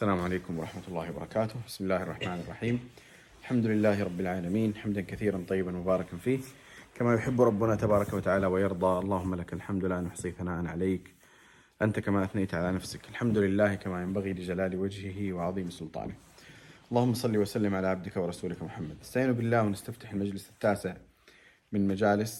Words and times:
السلام 0.00 0.20
عليكم 0.20 0.58
ورحمة 0.58 0.82
الله 0.88 1.10
وبركاته. 1.10 1.54
بسم 1.66 1.84
الله 1.84 2.02
الرحمن 2.02 2.40
الرحيم. 2.40 2.88
الحمد 3.40 3.66
لله 3.66 4.04
رب 4.04 4.20
العالمين. 4.20 4.74
حمدا 4.74 5.00
كثيرا 5.00 5.44
طيبا 5.48 5.72
مباركا 5.72 6.16
فيه. 6.16 6.40
كما 6.94 7.14
يحب 7.14 7.40
ربنا 7.40 7.74
تبارك 7.76 8.12
وتعالى 8.12 8.46
ويرضى 8.46 8.98
اللهم 8.98 9.34
لك 9.34 9.52
الحمد 9.52 9.84
لا 9.84 10.00
نحصي 10.00 10.30
ثناء 10.30 10.66
عليك. 10.66 11.14
أنت 11.82 12.00
كما 12.00 12.24
أثنيت 12.24 12.54
على 12.54 12.72
نفسك. 12.72 13.08
الحمد 13.08 13.38
لله 13.38 13.74
كما 13.74 14.02
ينبغي 14.02 14.32
لجلال 14.32 14.76
وجهه 14.76 15.32
وعظيم 15.32 15.70
سلطانه. 15.70 16.14
اللهم 16.90 17.14
صل 17.14 17.36
وسلم 17.36 17.74
على 17.74 17.86
عبدك 17.86 18.16
ورسولك 18.16 18.62
محمد. 18.62 18.96
استعينوا 19.02 19.34
بالله 19.34 19.62
ونستفتح 19.62 20.12
المجلس 20.12 20.50
التاسع 20.50 20.94
من 21.72 21.88
مجالس 21.88 22.34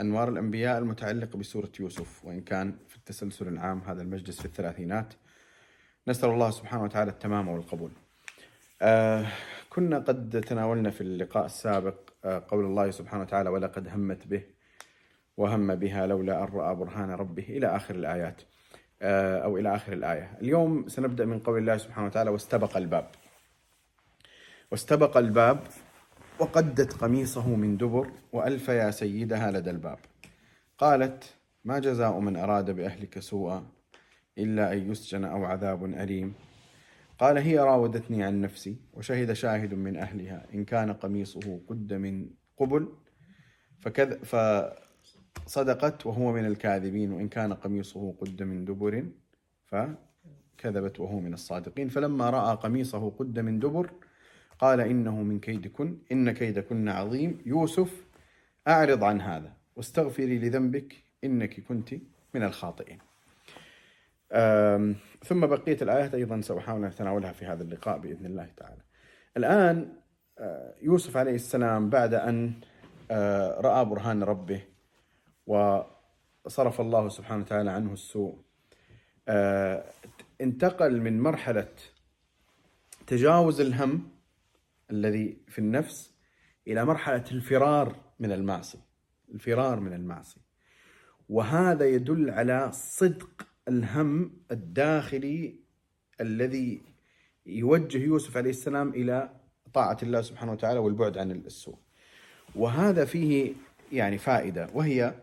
أنوار 0.00 0.28
الأنبياء 0.28 0.78
المتعلق 0.78 1.36
بسورة 1.36 1.72
يوسف. 1.80 2.24
وإن 2.24 2.40
كان 2.40 2.76
في 2.88 2.96
التسلسل 2.96 3.48
العام 3.48 3.78
هذا 3.86 4.02
المجلس 4.02 4.38
في 4.40 4.46
الثلاثينات. 4.46 5.14
نسأل 6.08 6.30
الله 6.30 6.50
سبحانه 6.50 6.84
وتعالى 6.84 7.10
التمام 7.10 7.48
والقبول. 7.48 7.90
آه 8.82 9.26
كنا 9.70 9.98
قد 9.98 10.44
تناولنا 10.48 10.90
في 10.90 11.00
اللقاء 11.00 11.46
السابق 11.46 11.94
آه 12.24 12.44
قول 12.48 12.64
الله 12.64 12.90
سبحانه 12.90 13.22
وتعالى 13.22 13.50
ولقد 13.50 13.88
همت 13.88 14.26
به 14.26 14.42
وهم 15.36 15.74
بها 15.74 16.06
لولا 16.06 16.44
أن 16.44 16.48
رأى 16.54 16.74
برهان 16.74 17.10
ربه. 17.10 17.42
إلى 17.42 17.76
آخر 17.76 17.94
الآيات. 17.94 18.42
آه 19.02 19.38
أو 19.38 19.58
إلى 19.58 19.74
آخر 19.74 19.92
الآية. 19.92 20.38
اليوم 20.42 20.88
سنبدأ 20.88 21.24
من 21.24 21.38
قول 21.38 21.58
الله 21.58 21.76
سبحانه 21.76 22.06
وتعالى 22.06 22.30
واستبق 22.30 22.76
الباب. 22.76 23.10
واستبق 24.70 25.16
الباب 25.16 25.60
وقدت 26.38 26.92
قميصه 26.92 27.48
من 27.48 27.76
دبر 27.76 28.10
وألف 28.32 28.68
يا 28.68 28.90
سيدها 28.90 29.50
لدى 29.50 29.70
الباب. 29.70 29.98
قالت 30.78 31.34
ما 31.64 31.78
جزاء 31.78 32.18
من 32.18 32.36
أراد 32.36 32.70
بأهلك 32.70 33.18
سوءا 33.18 33.66
إلا 34.38 34.72
أن 34.72 34.90
يسجن 34.90 35.24
أو 35.24 35.44
عذاب 35.44 35.84
أليم. 35.84 36.34
قال 37.18 37.38
هي 37.38 37.58
راودتني 37.58 38.22
عن 38.22 38.40
نفسي 38.40 38.76
وشهد 38.94 39.32
شاهد 39.32 39.74
من 39.74 39.96
أهلها. 39.96 40.46
إن 40.54 40.64
كان 40.64 40.92
قميصه 40.92 41.60
قد 41.68 41.92
من 41.92 42.30
قبل 42.56 42.88
فكذ 43.80 44.24
فصدقت 44.24 46.06
وهو 46.06 46.32
من 46.32 46.46
الكاذبين. 46.46 47.12
وإن 47.12 47.28
كان 47.28 47.52
قميصه 47.52 48.12
قد 48.20 48.42
من 48.42 48.64
دبر 48.64 49.06
فكذبت 49.66 51.00
وهو 51.00 51.20
من 51.20 51.34
الصادقين. 51.34 51.88
فلما 51.88 52.30
رأى 52.30 52.56
قميصه 52.56 53.10
قد 53.10 53.38
من 53.38 53.58
دبر 53.58 53.90
قال 54.58 54.80
إنه 54.80 55.22
من 55.22 55.40
كيدكن 55.40 55.98
إن 56.12 56.30
كيدكن 56.30 56.88
عظيم. 56.88 57.38
يوسف 57.46 58.06
أعرض 58.68 59.04
عن 59.04 59.20
هذا. 59.20 59.52
واستغفري 59.76 60.38
لذنبك 60.38 61.04
إنك 61.24 61.60
كنت 61.60 61.94
من 62.34 62.42
الخاطئين. 62.42 62.98
ثم 65.24 65.46
بقية 65.46 65.76
الآيات 65.82 66.14
أيضا 66.14 66.40
سأحاول 66.40 66.84
أن 66.84 66.90
أتناولها 66.90 67.32
في 67.32 67.44
هذا 67.46 67.62
اللقاء 67.62 67.98
بإذن 67.98 68.26
الله 68.26 68.50
تعالى. 68.56 68.82
الآن 69.36 69.92
يوسف 70.82 71.16
عليه 71.16 71.34
السلام 71.34 71.90
بعد 71.90 72.14
أن 72.14 72.52
رأى 73.60 73.84
برهان 73.84 74.22
ربه 74.22 74.62
وصرف 75.46 76.80
الله 76.80 77.08
سبحانه 77.08 77.42
وتعالى 77.42 77.70
عنه 77.70 77.92
السوء 77.92 78.38
انتقل 80.40 81.00
من 81.00 81.20
مرحلة 81.20 81.68
تجاوز 83.06 83.60
الهم 83.60 84.08
الذي 84.90 85.38
في 85.48 85.58
النفس 85.58 86.14
إلى 86.66 86.84
مرحلة 86.84 87.24
الفرار 87.32 87.96
من 88.20 88.32
المعصية 88.32 88.90
الفرار 89.34 89.80
من 89.80 89.92
المعصية. 89.92 90.40
وهذا 91.28 91.86
يدل 91.86 92.30
على 92.30 92.72
صدق 92.72 93.46
الهم 93.70 94.32
الداخلي 94.50 95.54
الذي 96.20 96.80
يوجه 97.46 97.98
يوسف 97.98 98.36
عليه 98.36 98.50
السلام 98.50 98.88
إلى 98.88 99.30
طاعة 99.74 99.98
الله 100.02 100.22
سبحانه 100.22 100.52
وتعالى 100.52 100.78
والبعد 100.78 101.18
عن 101.18 101.30
السوء. 101.30 101.76
وهذا 102.56 103.04
فيه 103.04 103.52
يعني 103.92 104.18
فائدة 104.18 104.70
وهي 104.74 105.14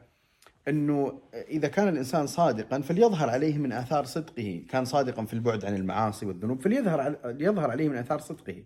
أنه 0.67 1.21
إذا 1.33 1.67
كان 1.67 1.87
الإنسان 1.87 2.27
صادقا 2.27 2.81
فليظهر 2.81 3.29
عليه 3.29 3.57
من 3.57 3.71
آثار 3.71 4.05
صدقه، 4.05 4.63
كان 4.69 4.85
صادقا 4.85 5.25
في 5.25 5.33
البعد 5.33 5.65
عن 5.65 5.75
المعاصي 5.75 6.25
والذنوب 6.25 6.61
فليظهر 6.61 7.19
يظهر 7.39 7.71
عليه 7.71 7.89
من 7.89 7.95
آثار 7.95 8.19
صدقه. 8.19 8.63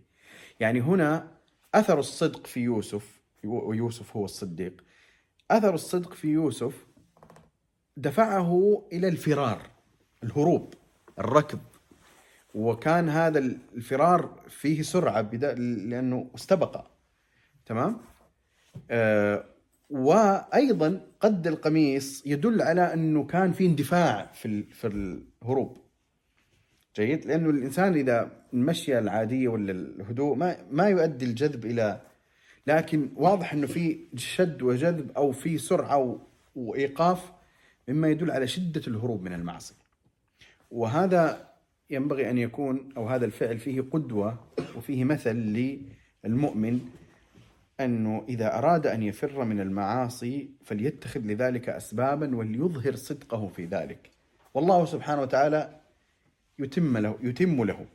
يعني 0.59 0.81
هنا 0.81 1.27
أثر 1.75 1.99
الصدق 1.99 2.47
في 2.47 2.59
يوسف 2.59 3.21
ويوسف 3.43 4.15
هو 4.17 4.25
الصديق. 4.25 4.83
أثر 5.51 5.73
الصدق 5.73 6.13
في 6.13 6.27
يوسف 6.27 6.87
دفعه 7.97 8.83
إلى 8.93 9.07
الفرار 9.07 9.70
الهروب 10.23 10.73
الركض. 11.19 11.59
وكان 12.53 13.09
هذا 13.09 13.39
الفرار 13.39 14.39
فيه 14.49 14.81
سرعة 14.81 15.21
لأنه 15.31 16.29
استبق. 16.35 16.85
تمام؟ 17.65 17.97
آه 18.91 19.45
وأيضا 19.89 21.01
قد 21.19 21.47
القميص 21.47 22.23
يدل 22.25 22.61
على 22.61 22.93
أنه 22.93 23.23
كان 23.23 23.51
في 23.51 23.65
اندفاع 23.65 24.31
في 24.33 24.63
في 24.63 24.87
الهروب. 24.87 25.77
جيد؟ 26.95 27.25
لأنه 27.25 27.49
الإنسان 27.49 27.93
إذا 27.93 28.31
المشية 28.53 28.99
العادية 28.99 29.47
ولا 29.47 29.71
الهدوء 29.71 30.35
ما 30.35 30.57
ما 30.71 30.89
يؤدي 30.89 31.25
الجذب 31.25 31.65
إلى 31.65 32.01
لكن 32.67 33.09
واضح 33.15 33.53
أنه 33.53 33.67
في 33.67 33.99
شد 34.15 34.61
وجذب 34.61 35.11
أو 35.11 35.31
في 35.31 35.57
سرعة 35.57 36.19
وإيقاف 36.55 37.31
مما 37.87 38.07
يدل 38.09 38.31
على 38.31 38.47
شدة 38.47 38.81
الهروب 38.87 39.21
من 39.21 39.33
المعصية. 39.33 39.80
وهذا 40.71 41.51
ينبغي 41.89 42.29
أن 42.29 42.37
يكون 42.37 42.89
أو 42.97 43.07
هذا 43.07 43.25
الفعل 43.25 43.59
فيه 43.59 43.81
قدوة 43.81 44.39
وفيه 44.77 45.03
مثل 45.03 45.35
للمؤمن 46.23 46.79
أنه 47.79 48.23
إذا 48.29 48.57
أراد 48.57 48.87
أن 48.87 49.03
يفر 49.03 49.43
من 49.43 49.59
المعاصي 49.59 50.49
فليتخذ 50.63 51.19
لذلك 51.19 51.69
اسبابا 51.69 52.35
وليظهر 52.35 52.95
صدقه 52.95 53.47
في 53.47 53.65
ذلك. 53.65 54.09
والله 54.53 54.85
سبحانه 54.85 55.21
وتعالى 55.21 55.79
يتم 56.59 56.97
له 56.97 57.15
يتم 57.21 57.63
له. 57.63 57.85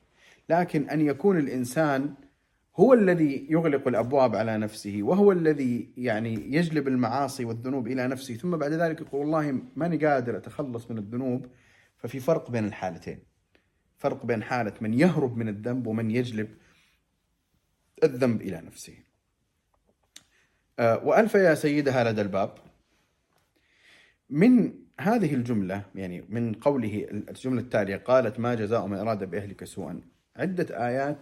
لكن 0.48 0.88
أن 0.88 1.00
يكون 1.00 1.38
الإنسان 1.38 2.14
هو 2.76 2.94
الذي 2.94 3.46
يغلق 3.50 3.88
الأبواب 3.88 4.36
على 4.36 4.58
نفسه 4.58 4.98
وهو 5.02 5.32
الذي 5.32 5.88
يعني 5.96 6.54
يجلب 6.54 6.88
المعاصي 6.88 7.44
والذنوب 7.44 7.86
إلى 7.86 8.08
نفسه 8.08 8.34
ثم 8.34 8.56
بعد 8.56 8.72
ذلك 8.72 9.00
يقول 9.00 9.20
والله 9.20 9.60
ماني 9.76 10.06
قادر 10.06 10.36
أتخلص 10.36 10.90
من 10.90 10.98
الذنوب 10.98 11.46
ففي 11.96 12.20
فرق 12.20 12.50
بين 12.50 12.64
الحالتين. 12.64 13.18
فرق 13.98 14.26
بين 14.26 14.42
حالة 14.42 14.72
من 14.80 14.94
يهرب 14.94 15.36
من 15.36 15.48
الذنب 15.48 15.86
ومن 15.86 16.10
يجلب 16.10 16.56
الذنب 18.04 18.42
إلى 18.42 18.60
نفسه. 18.60 18.94
آه، 20.78 21.04
وألف 21.04 21.34
يا 21.34 21.54
سيدها 21.54 22.12
لدى 22.12 22.20
الباب. 22.20 22.54
من 24.30 24.74
هذه 25.00 25.34
الجملة 25.34 25.82
يعني 25.94 26.24
من 26.28 26.52
قوله 26.52 27.06
الجملة 27.10 27.60
التالية 27.60 27.96
قالت 27.96 28.40
ما 28.40 28.54
جزاء 28.54 28.86
من 28.86 28.98
أراد 28.98 29.30
بأهلك 29.30 29.64
سوءا. 29.64 30.00
عدة 30.36 30.86
آيات. 30.86 31.18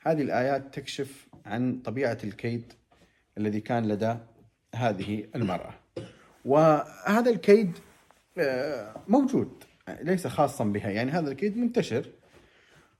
هذه 0.00 0.22
الآيات 0.22 0.74
تكشف 0.74 1.28
عن 1.46 1.80
طبيعة 1.80 2.18
الكيد 2.24 2.72
الذي 3.38 3.60
كان 3.60 3.88
لدى 3.88 4.16
هذه 4.74 5.26
المرأة. 5.34 5.74
وهذا 6.44 7.30
الكيد 7.30 7.78
آه، 8.38 8.94
موجود. 9.08 9.64
ليس 10.02 10.26
خاصا 10.26 10.64
بها. 10.64 10.90
يعني 10.90 11.10
هذا 11.10 11.30
الكيد 11.30 11.56
منتشر 11.56 12.06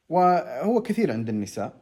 وهو 0.09 0.83
كثير 0.83 1.13
عند 1.13 1.29
النساء. 1.29 1.81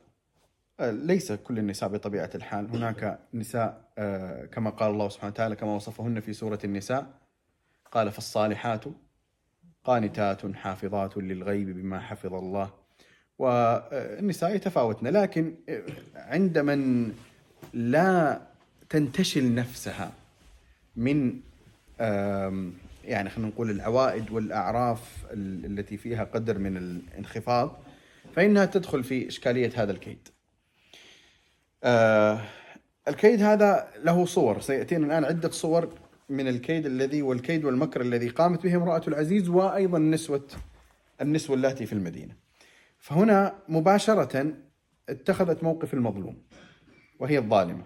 ليس 0.81 1.33
كل 1.33 1.59
النساء 1.59 1.89
بطبيعة 1.89 2.31
الحال. 2.35 2.71
هناك 2.71 3.19
نساء 3.35 3.89
آه، 3.99 4.45
كما 4.45 4.71
قال 4.71 4.91
الله 4.91 5.09
سبحانه 5.09 5.33
وتعالى 5.33 5.57
كما 5.57 5.75
وصفهن 5.75 6.21
في 6.21 6.33
سورة 6.33 6.59
النساء 6.65 7.07
قال 7.93 8.11
فالصالحات 8.11 8.85
قانتات 9.85 10.57
حافظات 10.57 11.17
للغيب 11.17 11.71
بما 11.79 12.01
حفظ 12.01 12.35
الله. 12.35 12.71
والنساء 13.39 14.55
يتفاوتن. 14.55 15.07
لكن 15.07 15.55
عند 16.15 16.59
من 16.59 17.13
لا 17.75 18.41
تنتشل 18.89 19.55
نفسها 19.55 20.13
من 20.97 21.41
يعني 23.09 23.31
خلينا 23.31 23.51
نقول 23.51 23.71
العوائد 23.71 24.31
والأعراف 24.31 25.27
التي 25.33 25.97
فيها 25.97 26.25
قدر 26.25 26.59
من 26.59 26.77
الانخفاض 26.77 27.83
فإنها 28.37 28.65
تدخل 28.65 29.05
في 29.05 29.29
إشكالية 29.29 29.73
هذا 29.77 29.93
الكيد. 29.93 30.29
آه 31.85 32.41
الكيد 33.09 33.43
هذا 33.43 33.89
له 34.05 34.25
صور 34.25 34.61
سيأتينا 34.61 35.07
الآن 35.07 35.25
عدة 35.25 35.51
صور 35.51 35.95
من 36.29 36.49
الكيد 36.49 36.87
الذي 36.87 37.23
والكيد 37.23 37.65
والمكر 37.65 38.01
الذي 38.01 38.29
قامت 38.29 38.63
به 38.63 38.77
امرأة 38.77 39.03
العزيز 39.09 39.49
وأيضا 39.49 39.99
نسوة 39.99 40.47
النسوة 41.21 41.57
اللاتي 41.57 41.87
في 41.87 41.93
المدينة. 41.93 42.35
فهنا 42.99 43.55
مباشرة 43.69 44.55
اتخذت 45.09 45.65
موقف 45.65 45.95
المظلوم 45.95 46.37
وهي 47.19 47.39
الظالمة 47.39 47.85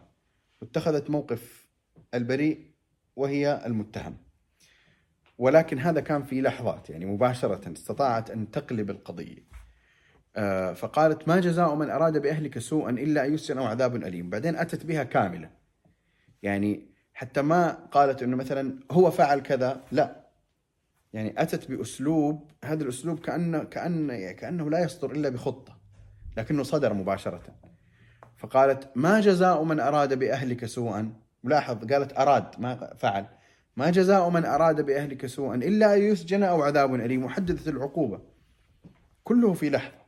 واتخذت 0.62 1.10
موقف 1.10 1.66
البريء 2.14 2.60
وهي 3.16 3.62
المتهم. 3.66 4.16
ولكن 5.38 5.78
هذا 5.78 6.00
كان 6.00 6.22
في 6.22 6.40
لحظات 6.40 6.90
يعني 6.90 7.06
مباشرة 7.06 7.72
استطاعت 7.72 8.30
أن 8.30 8.50
تقلب 8.50 8.90
القضية. 8.90 9.52
آه، 10.36 10.72
فقالت 10.72 11.28
ما 11.28 11.40
جزاء 11.40 11.74
من 11.74 11.90
أراد 11.90 12.18
بأهلك 12.18 12.58
سوءا 12.58 12.90
إلا 12.90 13.26
أن 13.26 13.34
يسجن 13.34 13.58
أو 13.58 13.64
عذاب 13.64 13.96
أليم. 13.96 14.30
بعدين 14.30 14.56
أتت 14.56 14.86
بها 14.86 15.02
كاملة. 15.02 15.50
يعني 16.42 16.92
حتى 17.14 17.42
ما 17.42 17.70
قالت 17.70 18.22
أنه 18.22 18.36
مثلا 18.36 18.80
هو 18.90 19.10
فعل 19.10 19.40
كذا 19.40 19.80
لا. 19.92 20.22
يعني 21.12 21.42
أتت 21.42 21.70
بأسلوب 21.70 22.50
هذا 22.64 22.82
الأسلوب 22.82 23.18
كأنه, 23.18 23.64
كأنه, 23.64 24.32
كأنه 24.32 24.70
لا 24.70 24.82
يصدر 24.82 25.10
إلا 25.10 25.28
بخطة 25.28 25.78
لكنه 26.36 26.62
صدر 26.62 26.94
مباشرة. 26.94 27.42
فقالت 28.36 28.90
ما 28.94 29.20
جزاء 29.20 29.64
من 29.64 29.80
أراد 29.80 30.18
بأهلك 30.18 30.66
سوءا؟ 30.66 31.12
ملاحظ 31.44 31.92
قالت 31.92 32.18
أراد 32.18 32.44
ما 32.58 32.94
فعل. 32.98 33.26
ما 33.76 33.90
جزاء 33.90 34.28
من 34.30 34.44
أراد 34.44 34.86
بأهلك 34.86 35.26
سوءا 35.26 35.54
إلا 35.54 35.94
أن 35.94 36.02
يسجن 36.02 36.42
أو 36.42 36.62
عذاب 36.62 36.94
أليم. 36.94 37.24
محددة 37.24 37.70
العقوبة. 37.70 38.20
كله 39.24 39.52
في 39.52 39.70
لحظة. 39.70 40.02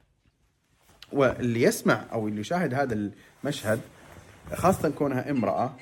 واللي 1.12 1.62
يسمع 1.62 2.04
أو 2.12 2.28
اللي 2.28 2.40
يشاهد 2.40 2.74
هذا 2.74 3.10
المشهد 3.44 3.80
خاصة 4.54 4.88
كونها 4.88 5.30
امرأة 5.30 5.76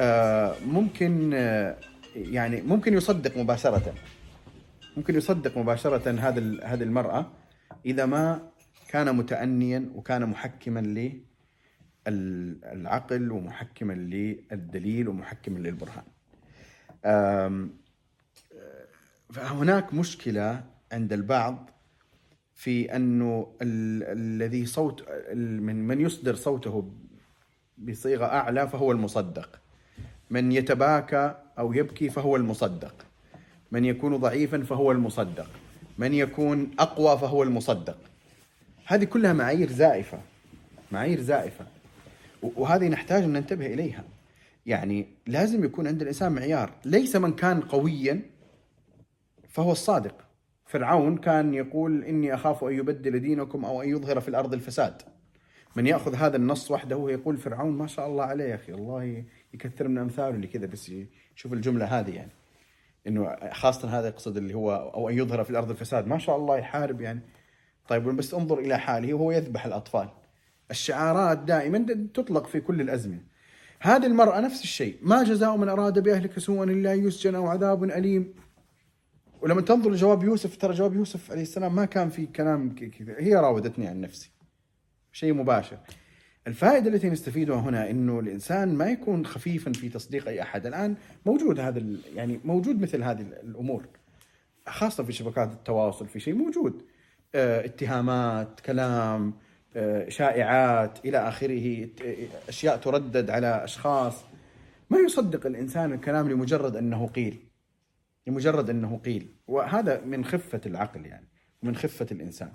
آه، 0.00 0.56
ممكن 0.66 1.30
آه، 1.34 1.76
يعني 2.16 2.62
ممكن 2.62 2.94
يصدق 2.94 3.38
مباشرة. 3.38 3.94
ممكن 4.96 5.14
يصدق 5.14 5.58
مباشرة 5.58 6.10
هذا 6.10 6.64
هذه 6.64 6.82
المرأة 6.82 7.26
إذا 7.86 8.06
ما 8.06 8.50
كان 8.88 9.16
متأنيا 9.16 9.92
وكان 9.94 10.26
محكما 10.26 10.80
للعقل 12.06 13.32
ومحكما 13.32 13.92
للدليل 13.92 15.08
ومحكما 15.08 15.58
للبرهان. 15.58 16.04
فهناك 19.32 19.94
مشكلة 19.94 20.64
عند 20.92 21.12
البعض 21.12 21.70
في 22.54 22.96
أنه 22.96 23.52
الذي 23.62 24.66
صوت 24.66 25.08
من 25.34 25.86
من 25.86 26.00
يصدر 26.00 26.34
صوته 26.34 26.92
بصيغة 27.78 28.24
أعلى 28.24 28.68
فهو 28.68 28.92
المصدق. 28.92 29.60
من 30.30 30.52
يتباكى 30.52 31.34
أو 31.58 31.72
يبكي 31.72 32.10
فهو 32.10 32.36
المصدق. 32.36 32.94
من 33.72 33.84
يكون 33.84 34.16
ضعيفا 34.16 34.62
فهو 34.62 34.92
المصدق. 34.92 35.48
من 35.98 36.14
يكون 36.14 36.70
أقوى 36.78 37.18
فهو 37.18 37.42
المصدق. 37.42 37.98
هذه 38.86 39.04
كلها 39.04 39.32
معايير 39.32 39.72
زائفة 39.72 40.20
معايير 40.92 41.20
زائفة. 41.20 41.66
وهذه 42.42 42.88
نحتاج 42.88 43.22
أن 43.22 43.32
ننتبه 43.32 43.66
إليها. 43.66 44.04
يعني 44.66 45.06
لازم 45.26 45.64
يكون 45.64 45.86
عند 45.86 46.02
الإنسان 46.02 46.32
معيار. 46.32 46.72
ليس 46.84 47.16
من 47.16 47.32
كان 47.32 47.60
قويا 47.60 48.20
فهو 49.48 49.72
الصادق. 49.72 50.14
فرعون 50.66 51.16
كان 51.16 51.54
يقول 51.54 52.04
إني 52.04 52.34
أخاف 52.34 52.64
أن 52.64 52.72
يبدل 52.72 53.20
دينكم 53.20 53.64
أو 53.64 53.82
أن 53.82 53.88
يظهر 53.88 54.20
في 54.20 54.28
الأرض 54.28 54.54
الفساد. 54.54 55.02
من 55.76 55.86
يأخذ 55.86 56.14
هذا 56.14 56.36
النص 56.36 56.70
وحده 56.70 56.96
ويقول 56.96 57.36
فرعون 57.36 57.72
ما 57.72 57.86
شاء 57.86 58.06
الله 58.06 58.24
عليه 58.24 58.44
يا 58.44 58.54
أخي 58.54 58.72
الله 58.72 59.24
يكثر 59.54 59.88
من 59.88 59.98
أمثاله 59.98 60.28
اللي 60.28 60.46
كذا 60.46 60.66
بس 60.66 60.92
يشوف 61.36 61.52
الجملة 61.52 61.84
هذه 61.84 62.10
يعني. 62.10 62.32
إنه 63.06 63.36
خاصة 63.52 63.98
هذا 63.98 64.08
يقصد 64.08 64.36
اللي 64.36 64.54
هو 64.54 64.92
أو 64.94 65.08
أن 65.08 65.18
يظهر 65.18 65.44
في 65.44 65.50
الأرض 65.50 65.70
الفساد. 65.70 66.06
ما 66.06 66.18
شاء 66.18 66.36
الله 66.36 66.58
يحارب 66.58 67.00
يعني. 67.00 67.20
طيب 67.88 68.04
بس 68.04 68.34
انظر 68.34 68.58
إلى 68.58 68.78
حاله 68.78 69.14
وهو 69.14 69.32
يذبح 69.32 69.66
الأطفال. 69.66 70.08
الشعارات 70.70 71.38
دائما 71.38 71.86
تطلق 72.14 72.46
في 72.46 72.60
كل 72.60 72.80
الأزمنة. 72.80 73.31
هذه 73.84 74.06
المرأة 74.06 74.40
نفس 74.40 74.62
الشيء. 74.62 74.96
ما 75.02 75.22
جزاء 75.22 75.56
من 75.56 75.68
أراد 75.68 75.98
بأهلك 75.98 76.38
سوءا 76.38 76.64
إلا 76.64 76.94
يسجن 76.94 77.34
أو 77.34 77.46
عذاب 77.46 77.84
أليم. 77.84 78.34
ولما 79.40 79.60
تنظر 79.60 79.90
لجواب 79.90 80.24
يوسف 80.24 80.56
ترى 80.56 80.74
جواب 80.74 80.94
يوسف 80.94 81.30
عليه 81.30 81.42
السلام 81.42 81.74
ما 81.74 81.84
كان 81.84 82.10
في 82.10 82.26
كلام 82.26 82.74
كذا 82.74 83.14
هي 83.18 83.34
راودتني 83.34 83.86
عن 83.86 84.00
نفسي. 84.00 84.30
شيء 85.12 85.32
مباشر. 85.32 85.78
الفائدة 86.46 86.90
التي 86.90 87.10
نستفيدها 87.10 87.60
هنا 87.60 87.90
إنه 87.90 88.20
الإنسان 88.20 88.74
ما 88.74 88.86
يكون 88.86 89.26
خفيفا 89.26 89.72
في 89.72 89.88
تصديق 89.88 90.28
أي 90.28 90.42
أحد، 90.42 90.66
الآن 90.66 90.94
موجود 91.26 91.60
هذا 91.60 91.82
يعني 92.14 92.40
موجود 92.44 92.80
مثل 92.80 93.02
هذه 93.02 93.20
الأمور. 93.20 93.86
خاصة 94.66 95.04
في 95.04 95.12
شبكات 95.12 95.52
التواصل 95.52 96.08
في 96.08 96.20
شيء 96.20 96.34
موجود. 96.34 96.82
آه 97.34 97.64
اتهامات، 97.64 98.60
كلام، 98.60 99.34
شائعات 100.08 101.04
إلى 101.04 101.18
آخره، 101.28 101.88
أشياء 102.48 102.76
تردد 102.76 103.30
على 103.30 103.64
أشخاص. 103.64 104.24
ما 104.90 104.98
يصدق 104.98 105.46
الإنسان 105.46 105.92
الكلام 105.92 106.30
لمجرد 106.30 106.76
أنه 106.76 107.06
قيل 107.06 107.48
لمجرد 108.26 108.70
أنه 108.70 109.00
قيل. 109.04 109.34
وهذا 109.46 110.00
من 110.00 110.24
خفة 110.24 110.60
العقل 110.66 111.06
يعني 111.06 111.28
ومن 111.62 111.76
خفة 111.76 112.06
الإنسان. 112.12 112.52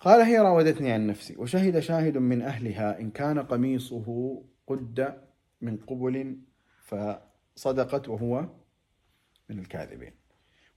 قال 0.00 0.20
هي 0.20 0.38
راودتني 0.38 0.92
عن 0.92 1.06
نفسي. 1.06 1.36
وشهد 1.36 1.78
شاهد 1.78 2.18
من 2.18 2.42
أهلها 2.42 3.00
إن 3.00 3.10
كان 3.10 3.38
قميصه 3.38 4.38
قد 4.66 5.18
من 5.60 5.76
قبل 5.76 6.36
فصدقت 6.84 8.08
وهو 8.08 8.46
من 9.48 9.58
الكاذبين. 9.58 10.12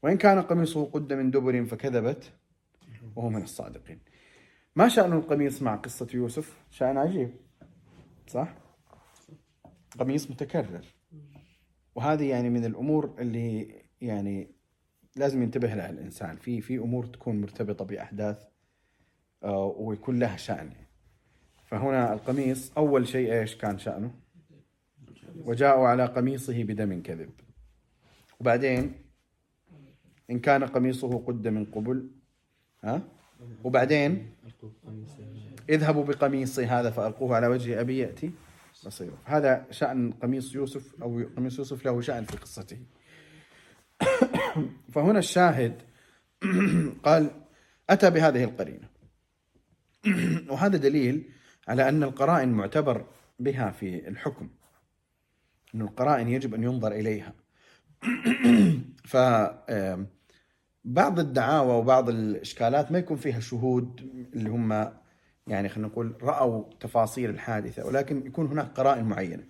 وإن 0.03 0.17
كان 0.17 0.41
قميصه 0.41 0.85
قد 0.85 1.13
من 1.13 1.31
دبر 1.31 1.65
فكذبت 1.65 2.31
وهو 3.15 3.29
من 3.29 3.43
الصادقين. 3.43 3.99
ما 4.75 4.87
شأن 4.87 5.13
القميص 5.13 5.61
مع 5.61 5.75
قصة 5.75 6.07
يوسف؟ 6.13 6.63
شأن 6.71 6.97
عجيب. 6.97 7.31
صح؟ 8.27 8.53
قميص 9.99 10.31
متكرر. 10.31 10.85
وهذه 11.95 12.29
يعني 12.29 12.49
من 12.49 12.65
الأمور 12.65 13.15
اللي 13.19 13.75
يعني 14.01 14.51
لازم 15.15 15.43
ينتبه 15.43 15.73
لها 15.73 15.89
الإنسان. 15.89 16.35
في 16.35 16.61
في 16.61 16.77
أمور 16.77 17.05
تكون 17.05 17.41
مرتبطة 17.41 17.85
بأحداث 17.85 18.43
آه، 19.43 19.75
ويكون 19.77 20.19
له 20.19 20.35
شأن. 20.35 20.71
فهنا 21.65 22.13
القميص 22.13 22.71
أول 22.77 23.07
شيء 23.07 23.33
إيش 23.33 23.55
كان 23.55 23.77
شأنه؟ 23.77 24.11
وجاءوا 25.35 25.87
على 25.87 26.05
قميصه 26.05 26.63
بدم 26.63 27.01
كذب. 27.01 27.29
وبعدين 28.39 28.93
إن 30.29 30.39
كان 30.39 30.63
قميصه 30.63 31.17
قد 31.17 31.47
من 31.47 31.65
قبل 31.65 32.11
ها؟ 32.83 33.01
وبعدين 33.63 34.31
اذهبوا 35.69 36.03
بقميصي 36.03 36.65
هذا 36.65 36.89
فألقوه 36.89 37.35
على 37.35 37.47
وجه 37.47 37.81
أبي 37.81 37.97
يأتي 37.97 38.31
بصيره. 38.85 39.17
هذا 39.23 39.65
شأن 39.71 40.11
قميص 40.11 40.55
يوسف 40.55 41.01
أو 41.01 41.23
قميص 41.37 41.59
يوسف 41.59 41.85
له 41.85 42.01
شأن 42.01 42.25
في 42.25 42.37
قصته. 42.37 42.77
فهنا 44.93 45.19
الشاهد 45.19 45.81
قال 47.05 47.31
أتى 47.89 48.09
بهذه 48.09 48.43
القرينة. 48.43 48.89
وهذا 50.51 50.77
دليل 50.77 51.29
على 51.67 51.89
أن 51.89 52.03
القرائن 52.03 52.49
معتبر 52.49 53.05
بها 53.39 53.71
في 53.71 54.07
الحكم. 54.07 54.49
أن 55.75 55.81
القرائن 55.81 56.29
يجب 56.29 56.53
أن 56.53 56.63
ينظر 56.63 56.91
إليها. 56.91 57.33
ف 59.05 59.17
بعض 60.85 61.19
الدعاوى 61.19 61.73
وبعض 61.73 62.09
الإشكالات 62.09 62.91
ما 62.91 62.99
يكون 62.99 63.17
فيها 63.17 63.39
شهود 63.39 64.01
اللي 64.33 64.49
هم 64.49 64.91
يعني 65.47 65.69
خلينا 65.69 65.87
نقول 65.87 66.15
رأوا 66.21 66.63
تفاصيل 66.79 67.29
الحادثة 67.29 67.85
ولكن 67.85 68.25
يكون 68.25 68.47
هناك 68.47 68.67
قرائن 68.67 69.05
معينة. 69.05 69.43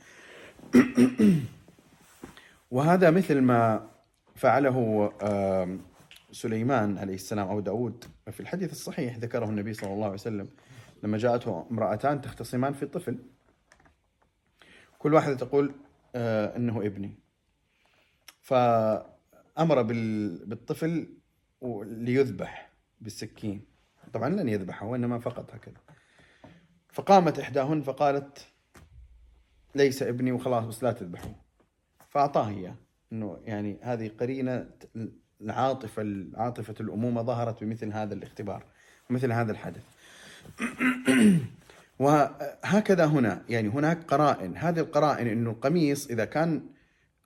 وهذا 2.71 3.11
مثل 3.11 3.41
ما 3.41 3.87
فعله 4.35 5.11
سليمان 6.31 6.97
عليه 6.97 7.13
السلام 7.13 7.47
أو 7.47 7.59
داود 7.59 8.05
في 8.31 8.39
الحديث 8.39 8.71
الصحيح 8.71 9.17
ذكره 9.17 9.45
النبي 9.45 9.73
صلى 9.73 9.93
الله 9.93 10.05
عليه 10.05 10.13
وسلم 10.13 10.47
لما 11.03 11.17
جاءته 11.17 11.67
امرأتان 11.71 12.21
تختصمان 12.21 12.73
في 12.73 12.85
طفل. 12.85 13.17
كل 14.99 15.13
واحدة 15.13 15.35
تقول 15.35 15.73
آه 16.15 16.57
إنه 16.57 16.85
ابني. 16.85 17.15
فأمر 18.41 19.81
بالطفل 19.81 21.07
ليذبح 21.61 22.69
بالسكين. 23.01 23.61
طبعا 24.13 24.29
لن 24.29 24.49
يذبحه 24.49 24.85
وإنما 24.85 25.19
فقط 25.19 25.53
هكذا. 25.53 25.77
فقامت 26.91 27.39
إحداهن 27.39 27.81
فقالت 27.81 28.47
ليس 29.75 30.03
ابني 30.03 30.31
وخلاص 30.31 30.65
بس 30.65 30.83
لا 30.83 30.91
تذبحه 30.91 31.35
فأعطاه 32.09 32.49
إياه. 32.49 32.75
أنه 33.11 33.39
يعني 33.43 33.77
هذه 33.81 34.11
قرينة 34.19 34.69
العاطفة 35.41 36.25
عاطفة 36.35 36.75
الأمومة 36.79 37.21
ظهرت 37.21 37.63
بمثل 37.63 37.93
هذا 37.93 38.13
الاختبار 38.13 38.63
ومثل 39.09 39.31
هذا 39.31 39.51
الحدث. 39.51 39.83
وهكذا 41.99 43.05
هنا 43.05 43.43
يعني 43.49 43.67
هناك 43.67 44.03
قرائن. 44.03 44.57
هذه 44.57 44.79
القرائن 44.79 45.27
أنه 45.27 45.49
القميص 45.49 46.07
إذا 46.07 46.25
كان 46.25 46.74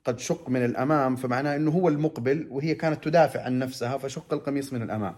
قد 0.06 0.20
شق 0.20 0.50
من 0.50 0.66
الأمام 0.66 1.16
فمعناه 1.16 1.56
أنه 1.56 1.72
هو 1.72 1.90
المقبل 1.90 2.48
وهي 2.52 2.76
كانت 2.76 3.04
تدافع 3.04 3.44
عن 3.44 3.60
نفسها 3.60 3.98
فشق 3.98 4.34
القميص 4.34 4.74
من 4.74 4.82
الأمام. 4.82 5.16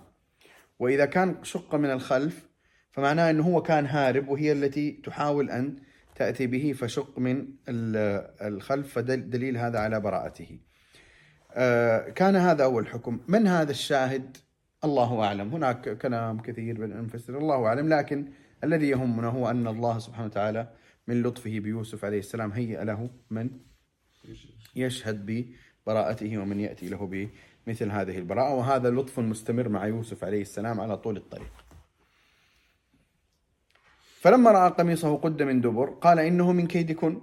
وإذا 0.79 1.05
كان 1.05 1.35
شق 1.43 1.75
من 1.75 1.91
الخلف 1.91 2.47
فمعناه 2.91 3.29
أنه 3.29 3.43
هو 3.43 3.61
كان 3.61 3.85
هارب 3.85 4.29
وهي 4.29 4.51
التي 4.51 4.91
تحاول 4.91 5.49
أن 5.49 5.75
تأتي 6.15 6.47
به 6.47 6.73
فشق 6.73 7.19
من 7.19 7.47
الخلف 7.69 8.93
فدليل 8.93 9.57
هذا 9.57 9.79
على 9.79 9.99
براءته. 9.99 10.59
آه، 11.53 12.09
كان 12.09 12.35
هذا 12.35 12.63
أول 12.63 12.87
حكم. 12.87 13.19
من 13.27 13.47
هذا 13.47 13.71
الشاهد؟ 13.71 14.37
الله 14.83 15.23
أعلم. 15.23 15.49
هناك 15.49 15.97
كلام 15.97 16.39
كثير 16.39 16.79
بين 16.79 16.91
المفسر 16.91 17.37
الله 17.37 17.65
أعلم 17.65 17.89
لكن 17.93 18.31
الذي 18.63 18.89
يهمنا 18.89 19.27
هو 19.27 19.49
أن 19.49 19.67
الله 19.67 19.99
سبحانه 19.99 20.25
وتعالى 20.25 20.67
من 21.07 21.23
لطفه 21.23 21.59
بيوسف 21.59 22.05
عليه 22.05 22.19
السلام 22.19 22.51
هيأ 22.51 22.83
له 22.83 23.09
من 23.29 23.49
يشهد 24.75 25.25
ببراءته 25.25 26.37
ومن 26.37 26.59
يأتي 26.59 26.89
له 26.89 27.29
بمثل 27.67 27.91
هذه 27.91 28.17
البراءة. 28.17 28.53
وهذا 28.53 28.89
لطف 28.89 29.19
مستمر 29.19 29.69
مع 29.69 29.87
يوسف 29.87 30.23
عليه 30.23 30.41
السلام 30.41 30.79
على 30.79 30.97
طول 30.97 31.17
الطريق. 31.17 31.51
فلما 34.19 34.51
رأى 34.51 34.69
قميصه 34.69 35.17
قد 35.17 35.43
من 35.43 35.61
دبر 35.61 35.89
قال 35.89 36.19
إنه 36.19 36.51
من 36.51 36.67
كيدكن. 36.67 37.21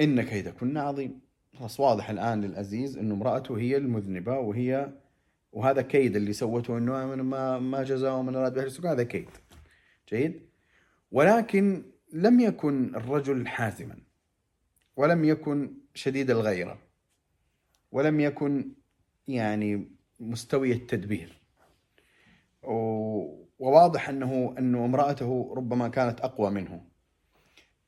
إن 0.00 0.22
كيدكن 0.22 0.76
عظيم. 0.76 1.20
خلاص 1.58 1.80
واضح 1.80 2.10
الآن 2.10 2.40
للعزيز 2.40 2.98
أنه 2.98 3.14
امرأته 3.14 3.58
هي 3.58 3.76
المذنبة 3.76 4.38
وهي 4.38 4.92
وهذا 5.52 5.82
كيد 5.82 6.16
اللي 6.16 6.32
سوته 6.32 6.78
أنه 6.78 7.14
ما 7.14 7.58
ما 7.58 7.82
جزاه 7.82 8.16
ومن 8.16 8.36
أراد 8.36 8.54
به 8.54 8.92
هذا 8.92 9.02
كيد. 9.02 9.28
جيد؟ 10.08 10.48
ولكن 11.12 11.82
لم 12.12 12.40
يكن 12.40 12.94
الرجل 12.96 13.46
حازما. 13.46 13.98
ولم 14.96 15.24
يكن 15.24 15.74
شديد 15.94 16.30
الغيرة 16.30 16.78
ولم 17.92 18.20
يكن 18.20 18.72
يعني 19.28 19.88
مستوي 20.20 20.72
التدبير. 20.72 21.40
وواضح 22.62 24.08
أنه 24.08 24.54
انه 24.58 24.84
امرأته 24.84 25.54
ربما 25.56 25.88
كانت 25.88 26.20
أقوى 26.20 26.50
منه. 26.50 26.84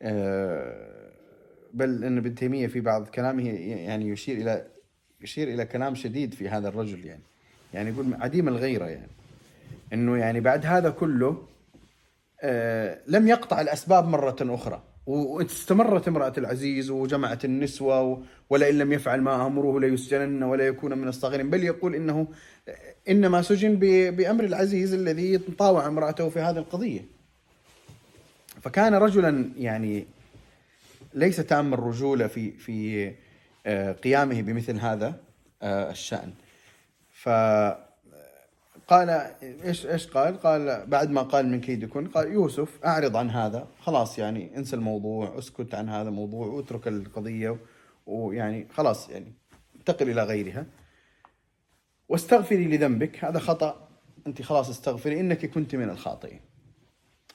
آه، 0.03 1.11
بل 1.75 2.05
إن 2.05 2.19
ابن 2.19 2.35
تيمية 2.35 2.67
في 2.67 2.81
بعض 2.81 3.09
كلامه 3.09 3.49
يعني 3.49 4.09
يشير 4.09 4.37
إلى 4.37 4.67
يشير 5.21 5.49
إلى 5.49 5.67
كلام 5.67 5.95
شديد 5.95 6.35
في 6.35 6.49
هذا 6.49 6.69
الرجل 6.69 7.05
يعني. 7.05 7.23
يعني 7.75 7.91
يقول 7.91 8.15
عديم 8.15 8.49
الغيرة 8.49 8.85
يعني. 8.85 9.11
إنه 9.93 10.17
يعني 10.17 10.41
بعد 10.41 10.67
هذا 10.67 10.91
كله 10.91 11.47
آه، 12.41 13.01
لم 13.07 13.29
يقطع 13.29 13.61
الأسباب 13.61 14.09
مرة 14.09 14.37
أخرى. 14.41 14.94
واستمرت 15.07 16.09
امرأة 16.09 16.33
العزيز 16.39 16.91
وجمعت 16.91 17.45
النسوة 17.45 18.23
ولئن 18.51 18.79
لم 18.79 18.93
يفعل 18.93 19.21
ما 19.21 19.47
أمره 19.47 19.81
ليسجنن 19.81 20.43
ولا 20.43 20.67
يكون 20.67 20.99
من 20.99 21.09
الصاغرين. 21.09 21.51
بل 21.51 21.65
يقول 21.65 21.95
إنه 21.95 22.27
إنما 23.09 23.43
سجن 23.43 23.77
بأمر 24.11 24.45
العزيز 24.45 24.95
الذي 24.95 25.39
طاوع 25.39 25.87
امرأته 25.87 26.29
في 26.29 26.41
هذه 26.41 26.59
القضية. 26.59 27.05
فكان 28.63 28.95
رجلا 28.95 29.51
يعني 29.59 30.07
ليس 31.15 31.37
تام 31.37 31.75
الرجولة 31.75 32.27
في 32.27 32.51
في 32.51 33.13
آه، 33.67 33.93
قيامه 33.93 34.43
بمثل 34.43 34.79
هذا 34.79 35.21
آه، 35.63 35.91
الشأن. 35.91 36.33
ف 37.13 37.29
قال 38.89 39.11
إيش 39.65 39.87
إيش 39.87 40.07
قال؟ 40.07 40.41
قال 40.41 40.87
بعد 40.87 41.11
ما 41.11 41.23
قال 41.23 41.49
من 41.49 41.61
كيدكن 41.61 42.09
قال 42.09 42.33
يوسف 42.33 42.85
أعرض 42.85 43.17
عن 43.17 43.31
هذا 43.31 43.69
خلاص 43.81 44.19
يعني 44.19 44.57
انسى 44.57 44.77
الموضوع 44.77 45.39
اسكت 45.39 45.75
عن 45.75 45.89
هذا 45.89 46.09
الموضوع 46.09 46.47
واترك 46.47 46.89
القضية 46.89 47.57
ويعني 48.07 48.67
خلاص 48.71 49.11
يعني 49.11 49.33
انتقل 49.77 50.11
إلى 50.11 50.23
غيرها 50.23 50.67
واستغفري 52.09 52.65
لذنبك 52.65 53.25
هذا 53.25 53.39
خطأ 53.39 53.89
أنت 54.27 54.43
خلاص 54.43 54.69
استغفري 54.69 55.21
إنك 55.21 55.47
كنت 55.47 55.75
من 55.75 55.91
الخاطئين 55.91 56.41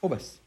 وبس 0.02 0.40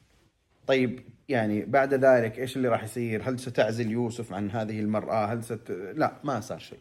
طيب 0.66 1.00
يعني 1.28 1.64
بعد 1.64 1.94
ذلك 1.94 2.38
إيش 2.38 2.56
اللي 2.56 2.68
راح 2.68 2.84
يصير؟ 2.84 3.28
هل 3.28 3.38
ستعزل 3.38 3.90
يوسف 3.90 4.32
عن 4.32 4.50
هذه 4.50 4.80
المرأة؟ 4.80 5.26
هل 5.26 5.44
ست 5.44 5.70
لا 5.96 6.12
ما 6.24 6.40
صار 6.40 6.58
شيء 6.58 6.78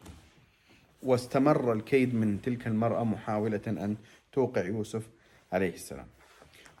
واستمر 1.02 1.72
الكيد 1.72 2.14
من 2.14 2.42
تلك 2.42 2.66
المرأة 2.66 3.04
محاولة 3.04 3.60
أن 3.66 3.96
توقع 4.32 4.64
يوسف 4.64 5.08
عليه 5.52 5.74
السلام. 5.74 6.06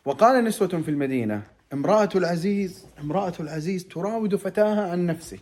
وقال 0.04 0.44
نسوة 0.44 0.68
في 0.68 0.90
المدينة 0.90 1.42
امرأة 1.72 2.08
العزيز 2.14 2.86
امرأة 3.00 3.32
العزيز 3.40 3.88
تراود 3.88 4.36
فتاها 4.36 4.90
عن 4.90 5.06
نفسه. 5.06 5.38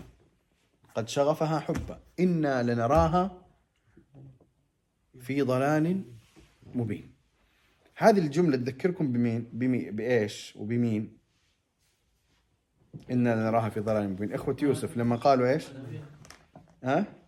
قد 0.94 1.08
شغفها 1.08 1.58
حبا. 1.58 2.00
إنا 2.20 2.62
لنراها 2.62 3.42
في 5.20 5.42
ضلال 5.42 6.02
مبين. 6.74 7.10
هذه 7.96 8.18
الجملة 8.18 8.56
تذكركم 8.56 9.12
بمين؟ 9.12 9.48
بمي 9.52 9.90
بإيش؟ 9.90 10.56
وبمين؟ 10.56 11.16
إنا 13.10 13.34
لنراها 13.34 13.68
في 13.68 13.80
ضلال 13.80 14.10
مبين. 14.10 14.32
إخوة 14.32 14.56
يوسف 14.62 14.96
لما 14.96 15.16
قالوا 15.16 15.50
إيش؟ 15.50 15.68
ها؟ 16.84 17.19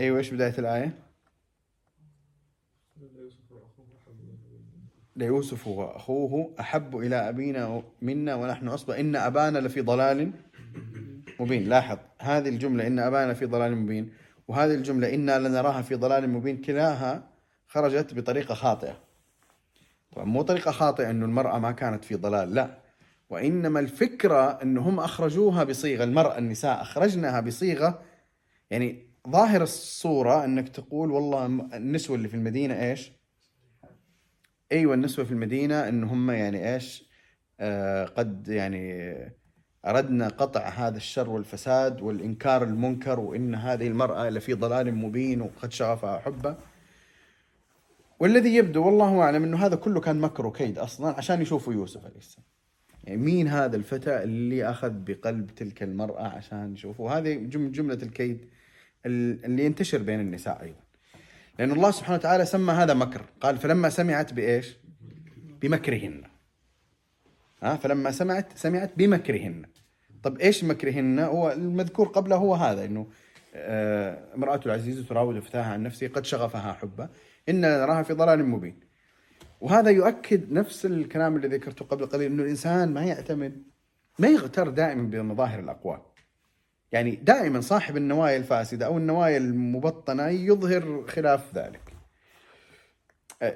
أيوه 0.00 0.18
إيش 0.18 0.30
بداية 0.30 0.54
الآية؟ 0.58 0.98
ليوسف 5.16 5.66
واخوه 5.66 6.54
أحب 6.60 6.96
إلى 6.96 7.28
أبينا 7.28 7.82
منا 8.02 8.34
ونحن 8.34 8.68
عصبه 8.68 9.00
إن 9.00 9.16
أبانا 9.16 9.58
لفي 9.58 9.80
ضلال 9.80 10.32
مبين. 11.40 11.68
لاحظ 11.68 11.98
هذه 12.18 12.48
الجملة 12.48 12.86
إن 12.86 12.98
أبانا 12.98 13.34
في 13.34 13.46
ضلال 13.46 13.76
مبين. 13.76 14.12
وهذه 14.48 14.74
الجملة 14.74 15.14
إنا 15.14 15.38
لنراها 15.38 15.82
في 15.82 15.94
ضلال 15.94 16.30
مبين. 16.30 16.60
كلاها 16.60 17.28
خرجت 17.68 18.14
بطريقة 18.14 18.54
خاطئة. 18.54 19.00
طبعا 20.12 20.24
مو 20.24 20.42
طريقة 20.42 20.70
خاطئة 20.70 21.10
إنه 21.10 21.24
المرأة 21.24 21.58
ما 21.58 21.72
كانت 21.72 22.04
في 22.04 22.14
ضلال 22.14 22.54
لا. 22.54 22.78
وإنما 23.30 23.80
الفكرة 23.80 24.62
إنهم 24.62 25.00
أخرجوها 25.00 25.64
بصيغة 25.64 26.04
المرأة 26.04 26.38
النساء 26.38 26.82
أخرجناها 26.82 27.40
بصيغة 27.40 28.02
يعني 28.72 29.06
ظاهر 29.28 29.62
الصورة 29.62 30.44
إنك 30.44 30.68
تقول 30.68 31.10
والله 31.10 31.46
النسوة 31.46 32.16
اللي 32.16 32.28
في 32.28 32.34
المدينة 32.34 32.74
إيش؟ 32.74 33.12
أيوه 34.72 34.94
النسوة 34.94 35.24
في 35.24 35.32
المدينة 35.32 35.88
إن 35.88 36.04
هم 36.04 36.30
يعني 36.30 36.74
إيش؟ 36.74 37.04
آه 37.60 38.04
قد 38.04 38.48
يعني 38.48 39.12
أردنا 39.86 40.28
قطع 40.28 40.68
هذا 40.68 40.96
الشر 40.96 41.30
والفساد 41.30 42.02
والإنكار 42.02 42.62
المنكر 42.62 43.20
وإن 43.20 43.54
هذه 43.54 43.86
المرأة 43.86 44.30
لفي 44.30 44.54
ضلال 44.54 44.94
مبين 44.94 45.40
وقد 45.40 45.72
شغفها 45.72 46.18
حبه. 46.18 46.56
والذي 48.20 48.54
يبدو 48.54 48.86
والله 48.86 49.20
أعلم 49.20 49.42
إنه 49.44 49.66
هذا 49.66 49.76
كله 49.76 50.00
كان 50.00 50.20
مكر 50.20 50.46
وكيد 50.46 50.78
أصلا 50.78 51.14
عشان 51.16 51.42
يشوفوا 51.42 51.72
يوسف 51.72 52.04
عليه 52.04 52.18
السلام. 52.18 52.46
يعني 53.04 53.22
مين 53.22 53.48
هذا 53.48 53.76
الفتى 53.76 54.22
اللي 54.22 54.70
أخذ 54.70 54.90
بقلب 54.90 55.50
تلك 55.54 55.82
المرأة 55.82 56.28
عشان 56.28 56.72
يشوفوا 56.72 57.10
هذه 57.10 57.34
جملة 57.46 57.98
الكيد 58.02 58.46
اللي 59.06 59.64
ينتشر 59.64 59.98
بين 59.98 60.20
النساء 60.20 60.62
أيضا. 60.62 60.80
لأن 61.58 61.72
الله 61.72 61.90
سبحانه 61.90 62.18
وتعالى 62.18 62.44
سمى 62.44 62.72
هذا 62.72 62.94
مكر. 62.94 63.22
قال 63.40 63.58
فلما 63.58 63.88
سمعت 63.88 64.32
بإيش؟ 64.32 64.76
بمكرهن. 65.60 66.22
ها؟ 67.62 67.76
فلما 67.76 68.10
سمعت 68.10 68.58
سمعت 68.58 68.92
بمكرهن. 68.96 69.62
طب 70.22 70.38
إيش 70.38 70.64
مكرهن؟ 70.64 71.18
هو 71.18 71.52
المذكور 71.52 72.08
قبله 72.08 72.36
هو 72.36 72.54
هذا 72.54 72.84
إنه 72.84 73.06
آه، 73.54 74.34
امرأة 74.34 74.60
العزيز 74.66 75.06
تراود 75.08 75.38
فتاها 75.38 75.72
عن 75.72 75.82
نفسه 75.82 76.08
قد 76.08 76.24
شغفها 76.24 76.72
حبا 76.72 77.08
إن 77.48 77.60
نراها 77.60 78.02
في 78.02 78.12
ضلال 78.12 78.44
مبين. 78.44 78.80
وهذا 79.60 79.90
يؤكد 79.90 80.52
نفس 80.52 80.86
الكلام 80.86 81.36
اللي 81.36 81.48
ذكرته 81.48 81.84
قبل 81.84 82.06
قليل 82.06 82.32
إنه 82.32 82.42
الإنسان 82.42 82.94
ما 82.94 83.04
يعتمد 83.04 83.62
ما 84.18 84.28
يغتر 84.28 84.68
دائما 84.68 85.02
بمظاهر 85.02 85.60
الأقوال. 85.60 86.00
يعني 86.92 87.16
دائما 87.16 87.60
صاحب 87.60 87.96
النوايا 87.96 88.36
الفاسدة 88.36 88.86
أو 88.86 88.98
النوايا 88.98 89.36
المبطنة 89.36 90.28
يظهر 90.28 91.04
خلاف 91.08 91.54
ذلك. 91.54 91.92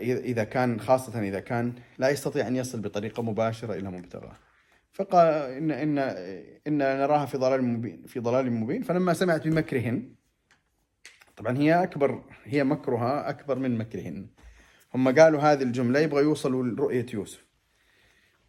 إذا 0.00 0.44
كان 0.44 0.80
خاصة 0.80 1.20
إذا 1.20 1.40
كان 1.40 1.72
لا 1.98 2.08
يستطيع 2.08 2.48
أن 2.48 2.56
يصل 2.56 2.80
بطريقة 2.80 3.22
مباشرة 3.22 3.74
إلى 3.74 3.90
مبتغاه. 3.90 4.36
فقال 4.92 5.26
إن 5.28 5.70
إن 5.70 5.98
إن 6.66 6.78
نراها 6.78 7.26
في 7.26 7.38
ضلال 7.38 7.64
مبين 7.64 8.06
في 8.06 8.20
ضلال 8.20 8.52
مبين. 8.52 8.82
فلما 8.82 9.12
سمعت 9.12 9.48
بمكرهن 9.48 10.14
طبعا 11.36 11.58
هي 11.58 11.82
أكبر 11.82 12.22
هي 12.44 12.64
مكرها 12.64 13.28
أكبر 13.30 13.58
من 13.58 13.78
مكرهن. 13.78 14.26
هم 14.94 15.18
قالوا 15.18 15.40
هذه 15.40 15.62
الجملة 15.62 16.00
يبغى 16.00 16.22
يوصلوا 16.22 16.64
لرؤية 16.64 17.06
يوسف. 17.14 17.46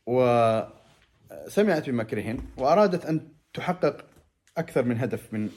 وسمعت 0.06 1.90
بمكرهن 1.90 2.38
وأرادت 2.58 3.06
أن 3.06 3.32
تحقق 3.54 4.06
أكثر 4.58 4.84
من 4.84 5.00
هدف 5.00 5.34
من 5.34 5.50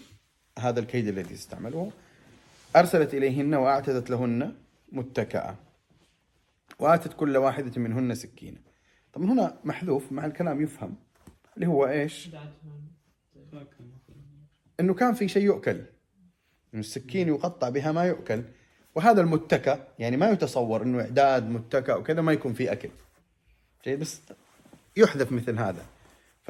هذا 0.58 0.80
الكيد 0.80 1.08
الذي 1.08 1.34
استعملوه. 1.34 1.92
أرسلت 2.76 3.14
إليهن 3.14 3.54
وأعتدت 3.54 4.10
لهن 4.10 4.54
متكأة 4.92 5.56
وآتت 6.78 7.12
كل 7.12 7.36
واحدة 7.36 7.80
منهن 7.80 8.14
سكينة. 8.14 8.58
طبعا 9.12 9.32
هنا 9.32 9.58
محذوف 9.64 10.12
مع 10.12 10.26
الكلام 10.26 10.62
يفهم. 10.62 10.96
اللي 11.56 11.66
هو 11.66 11.86
إيش؟ 11.86 12.30
إنه 14.80 14.94
كان 14.94 15.14
في 15.14 15.28
شيء 15.28 15.42
يؤكل. 15.42 15.84
إنه 16.74 16.80
السكين 16.80 17.28
يقطع 17.28 17.68
بها 17.68 17.92
ما 17.92 18.04
يؤكل. 18.04 18.42
وهذا 18.94 19.20
المتكأ 19.20 19.88
يعني 19.98 20.16
ما 20.16 20.30
يتصور 20.30 20.82
إنه 20.82 21.00
إعداد 21.00 21.48
متكأ 21.48 21.94
وكذا 21.94 22.20
ما 22.20 22.32
يكون 22.32 22.52
فيه 22.52 22.72
أكل. 22.72 22.90
جيد 23.84 24.00
بس 24.00 24.20
يحذف 24.96 25.32
مثل 25.32 25.58
هذا. 25.58 25.86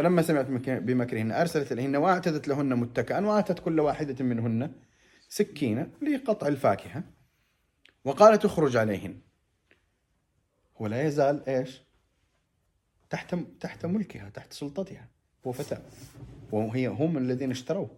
فلما 0.01 0.23
سمعت 0.23 0.47
بمكرهن 0.67 1.33
أرسلت 1.33 1.73
إليهن 1.73 1.97
وأعتدت 1.97 2.49
لهن 2.49 2.75
متكئا 2.77 3.21
وآتت 3.21 3.59
كل 3.59 3.81
واحدة 3.81 4.25
منهن 4.25 4.73
سكينة 5.29 5.91
لقطع 6.03 6.47
الفاكهة 6.47 7.05
وقالت 8.05 8.45
اخرج 8.45 8.77
عليهن. 8.77 9.21
هو 10.77 10.87
لا 10.87 11.03
يزال 11.03 11.49
إيش؟ 11.49 11.83
تحت 13.11 13.35
تحت 13.61 13.87
ملكها 13.87 14.29
تحت 14.29 14.53
سلطتها. 14.53 15.09
هو 15.47 15.53
فتاة. 15.53 15.83
وهي 16.53 16.87
هم 16.87 17.19
الذين 17.19 17.51
اشتروه 17.51 17.91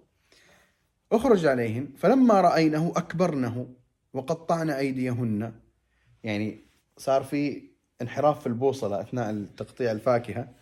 اخرج 1.12 1.46
عليهن. 1.46 1.88
فلما 1.96 2.40
رأينه 2.40 2.92
أكبرنه 2.96 3.74
وقطعن 4.12 4.70
أيديهن. 4.70 5.52
يعني 6.24 6.60
صار 6.96 7.22
في 7.22 7.62
انحراف 8.02 8.40
في 8.40 8.46
البوصلة 8.46 9.00
أثناء 9.00 9.46
تقطيع 9.56 9.90
الفاكهة. 9.90 10.61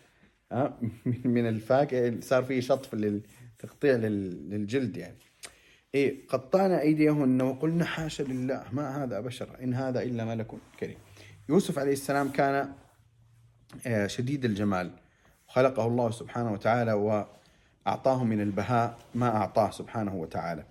من 1.35 1.47
الفاكهة 1.47 2.13
صار 2.21 2.43
في 2.43 2.61
شطف 2.61 2.95
للتقطيع 2.95 3.95
للجلد 3.95 4.97
يعني. 4.97 5.17
إيه 5.95 6.27
قطعنا 6.27 6.81
أيديهن 6.81 7.41
وقلنا 7.41 7.85
حاشا 7.85 8.23
لله 8.23 8.63
ما 8.71 9.03
هذا 9.03 9.19
بشر 9.19 9.63
إن 9.63 9.73
هذا 9.73 10.01
إلا 10.01 10.25
ملك 10.25 10.47
كريم. 10.79 10.97
يوسف 11.49 11.79
عليه 11.79 11.93
السلام 11.93 12.29
كان 12.29 12.73
آه، 13.87 14.07
شديد 14.07 14.45
الجمال. 14.45 14.91
خلقه 15.47 15.87
الله 15.87 16.11
سبحانه 16.11 16.51
وتعالى 16.53 16.93
وأعطاه 16.93 18.23
من 18.23 18.41
البهاء 18.41 18.97
ما 19.15 19.35
أعطاه 19.35 19.71
سبحانه 19.71 20.15
وتعالى. 20.15 20.65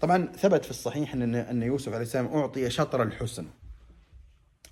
طبعا 0.00 0.26
ثبت 0.26 0.64
في 0.64 0.70
الصحيح 0.70 1.14
أن 1.14 1.34
أن 1.34 1.62
يوسف 1.62 1.92
عليه 1.92 2.02
السلام 2.02 2.26
أعطي 2.26 2.70
شطر 2.70 3.02
الحسن. 3.02 3.46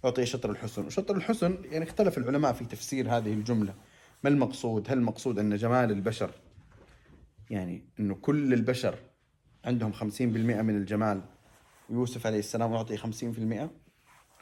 أعطي 0.05 0.27
شطر 0.27 0.51
الحسن. 0.51 0.87
وشطر 0.87 1.17
الحسن 1.17 1.59
يعني 1.71 1.85
اختلف 1.85 2.19
العلماء 2.19 2.53
في 2.53 2.65
تفسير 2.65 3.17
هذه 3.17 3.33
الجملة. 3.33 3.75
ما 4.25 4.31
المقصود؟ 4.31 4.91
هل 4.91 4.99
المقصود 4.99 5.39
أن 5.39 5.57
جمال 5.57 5.91
البشر 5.91 6.31
يعني 7.51 7.85
أنه 8.01 8.15
كل 8.15 8.55
البشر 8.55 8.99
عندهم 9.65 9.93
50% 9.93 10.03
من 10.23 10.77
الجمال؟ 10.77 11.21
ويوسف 11.91 12.27
عليه 12.27 12.39
السلام 12.39 12.73
أعطي 12.73 12.97
50% 12.97 13.05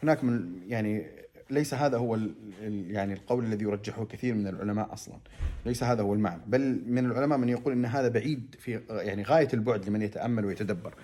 هناك 0.03 0.25
من 0.25 0.63
يعني 0.67 1.07
ليس 1.51 1.75
هذا 1.75 1.97
هو 1.99 2.19
يعني 2.63 3.13
القول 3.13 3.45
الذي 3.45 3.65
يرجحه 3.65 4.05
كثير 4.05 4.35
من 4.35 4.47
العلماء 4.47 4.93
أصلا. 4.93 5.15
ليس 5.67 5.83
هذا 5.83 6.03
هو 6.03 6.15
المعنى. 6.15 6.43
بل 6.47 6.83
من 6.87 7.07
العلماء 7.07 7.39
من 7.39 7.49
يقول 7.49 7.73
إن 7.73 7.85
هذا 7.85 8.09
بعيد 8.09 8.57
في 8.59 8.81
يعني 8.91 9.23
غاية 9.23 9.49
البعد 9.55 9.89
لمن 9.89 10.03
يتأمل 10.03 10.45
ويتدبر. 10.45 10.95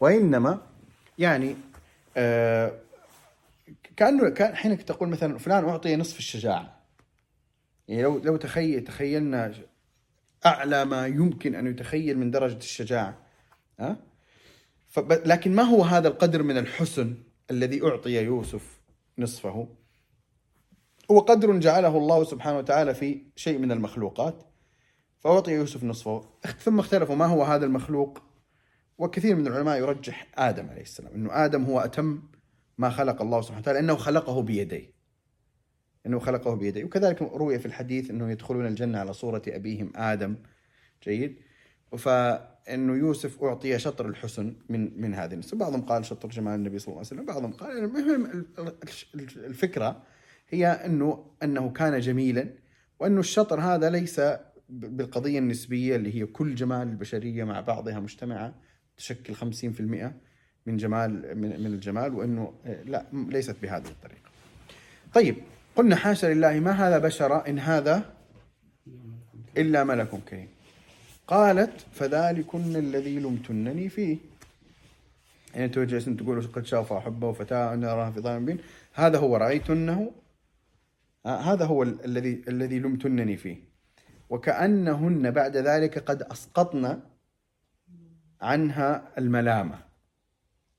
وإنما 0.00 0.60
يعني 1.18 1.56
آه 2.16 2.72
كأنه 3.96 4.28
كأن 4.28 4.56
حينك 4.56 4.82
تقول 4.82 5.08
مثلا 5.08 5.38
فلان 5.38 5.64
أعطي 5.64 5.96
نصف 5.96 6.18
الشجاعة. 6.18 6.81
يعني 7.92 8.04
لو 8.04 8.18
لو 8.18 8.36
تخيل 8.36 8.84
تخيلنا 8.84 9.54
أعلى 10.46 10.84
ما 10.84 11.06
يمكن 11.06 11.54
أن 11.54 11.66
يتخيل 11.66 12.18
من 12.18 12.30
درجة 12.30 12.56
الشجاعة 12.56 13.18
ها؟ 13.80 13.96
أه؟ 14.98 15.02
لكن 15.08 15.54
ما 15.54 15.62
هو 15.62 15.82
هذا 15.82 16.08
القدر 16.08 16.42
من 16.42 16.58
الحسن 16.58 17.14
الذي 17.50 17.82
أعطي 17.84 18.10
يوسف 18.10 18.80
نصفه؟ 19.18 19.68
هو 21.10 21.18
قدر 21.18 21.58
جعله 21.58 21.96
الله 21.96 22.24
سبحانه 22.24 22.58
وتعالى 22.58 22.94
في 22.94 23.22
شيء 23.36 23.58
من 23.58 23.72
المخلوقات 23.72 24.42
فأعطي 25.18 25.52
يوسف 25.52 25.84
نصفه. 25.84 26.24
ثم 26.64 26.78
اختلفوا 26.78 27.16
ما 27.16 27.26
هو 27.26 27.42
هذا 27.42 27.66
المخلوق؟ 27.66 28.22
وكثير 28.98 29.36
من 29.36 29.46
العلماء 29.46 29.78
يرجح 29.78 30.26
آدم 30.34 30.68
عليه 30.68 30.82
السلام 30.82 31.14
أنه 31.14 31.44
آدم 31.44 31.64
هو 31.64 31.80
أتم 31.80 32.22
ما 32.78 32.90
خلق 32.90 33.22
الله 33.22 33.40
سبحانه 33.40 33.60
وتعالى 33.60 33.78
أنه 33.78 33.96
خلقه 33.96 34.42
بيديه. 34.42 35.01
أنه 36.06 36.18
خلقه 36.18 36.54
بيديه 36.54 36.84
وكذلك 36.84 37.22
روي 37.22 37.58
في 37.58 37.66
الحديث 37.66 38.10
أنه 38.10 38.30
يدخلون 38.30 38.66
الجنة 38.66 38.98
على 38.98 39.12
صورة 39.12 39.42
أبيهم 39.48 39.92
آدم. 39.96 40.36
جيد. 41.04 41.36
فانه 41.98 42.94
يوسف 42.94 43.44
أعطي 43.44 43.78
شطر 43.78 44.08
الحسن 44.08 44.56
من 44.68 45.00
من 45.00 45.14
هذه 45.14 45.32
النسبة، 45.32 45.58
بعضهم 45.58 45.82
قال 45.82 46.04
شطر 46.04 46.28
جمال 46.28 46.54
النبي 46.54 46.78
صلى 46.78 46.88
الله 46.88 46.98
عليه 46.98 47.06
وسلم، 47.06 47.24
بعضهم 47.24 47.52
قال 47.52 47.78
المهم 47.78 48.46
الفكرة 49.36 50.02
هي 50.48 50.66
إنه 50.66 51.26
إنه 51.42 51.70
كان 51.70 52.00
جميلا. 52.00 52.48
وإنه 53.00 53.20
الشطر 53.20 53.60
هذا 53.60 53.90
ليس 53.90 54.20
بالقضية 54.68 55.38
النسبية 55.38 55.96
اللي 55.96 56.14
هي 56.14 56.26
كل 56.26 56.54
جمال 56.54 56.88
البشرية 56.88 57.44
مع 57.44 57.60
بعضها 57.60 58.00
مجتمعة 58.00 58.54
تشكل 58.96 59.34
50% 59.34 59.44
من 60.66 60.76
جمال 60.76 61.38
من, 61.38 61.60
من 61.60 61.66
الجمال. 61.66 62.14
وإنه 62.14 62.54
لا 62.84 63.06
ليست 63.12 63.56
بهذه 63.62 63.86
الطريقة. 63.86 64.30
طيب 65.14 65.36
قلنا 65.76 65.96
حاشا 65.96 66.26
لله 66.26 66.60
ما 66.60 66.70
هذا 66.70 66.98
بشر 66.98 67.48
إن 67.48 67.58
هذا 67.58 68.14
إلا 69.56 69.84
ملك 69.84 70.08
كريم. 70.28 70.48
قالت 71.26 71.86
فذلكن 71.92 72.76
الذي 72.76 73.18
لمتنني 73.18 73.88
فيه. 73.88 74.16
يعني 75.54 75.64
أنتم 75.64 75.84
جالسين 75.84 76.16
تقولوا 76.16 76.42
قد 76.42 76.66
شاف 76.66 76.92
حبه 76.92 77.26
وفتاة 77.26 77.74
أنا 77.74 77.92
أراها 77.92 78.10
في 78.10 78.20
ظلام 78.20 78.42
مبين 78.42 78.58
هذا 78.92 79.18
هو 79.18 79.36
رأيتنه 79.36 80.12
آه 81.26 81.40
هذا 81.40 81.64
هو 81.64 81.82
الذي 81.82 82.42
الذي 82.48 82.78
لمتنني 82.78 83.36
فيه. 83.36 83.56
وكأنهن 84.30 85.30
بعد 85.30 85.56
ذلك 85.56 85.98
قد 85.98 86.22
أسقطن 86.22 87.00
عنها 88.40 89.08
الملامة. 89.18 89.78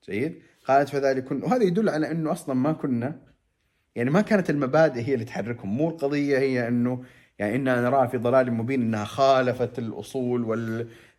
جيد؟ 0.04 0.42
قالت 0.66 0.88
فذلكن. 0.88 1.42
وهذا 1.42 1.62
يدل 1.62 1.88
على 1.88 2.10
أنه 2.10 2.32
أصلا 2.32 2.54
ما 2.54 2.72
كنا 2.72 3.18
يعني 3.96 4.10
ما 4.10 4.20
كانت 4.20 4.50
المبادئ 4.50 5.00
هي 5.00 5.14
اللي 5.14 5.24
تحركهم 5.24 5.76
مو 5.76 5.88
القضية 5.88 6.38
هي 6.38 6.68
أنه 6.68 7.04
يعني 7.38 7.56
إنا 7.56 7.80
نراها 7.80 8.06
في 8.06 8.18
ضلال 8.18 8.52
مبين 8.52 8.82
أنها 8.82 9.04
خالفت 9.04 9.78
الأصول 9.78 10.44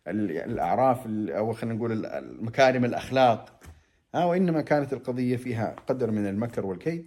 والأعراف 0.06 1.06
أو 1.06 1.52
خلينا 1.52 1.76
نقول 1.76 2.08
مكارم 2.40 2.84
الأخلاق. 2.84 3.60
ها 4.14 4.24
وإنما 4.24 4.60
كانت 4.60 4.92
القضية 4.92 5.36
فيها 5.36 5.76
قدر 5.86 6.10
من 6.10 6.26
المكر 6.26 6.66
والكيد. 6.66 7.06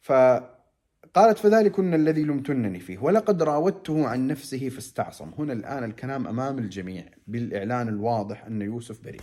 فقالت 0.00 1.38
فذلكن 1.38 1.94
الذي 1.94 2.22
لمتنني 2.22 2.80
فيه 2.80 2.98
ولقد 2.98 3.42
راودته 3.42 4.08
عن 4.08 4.26
نفسه 4.26 4.68
فاستعصم. 4.68 5.30
هنا 5.38 5.52
الآن 5.52 5.84
الكلام 5.84 6.26
أمام 6.26 6.58
الجميع 6.58 7.04
بالإعلان 7.26 7.88
الواضح 7.88 8.44
أن 8.44 8.62
يوسف 8.62 9.04
بريء. 9.04 9.20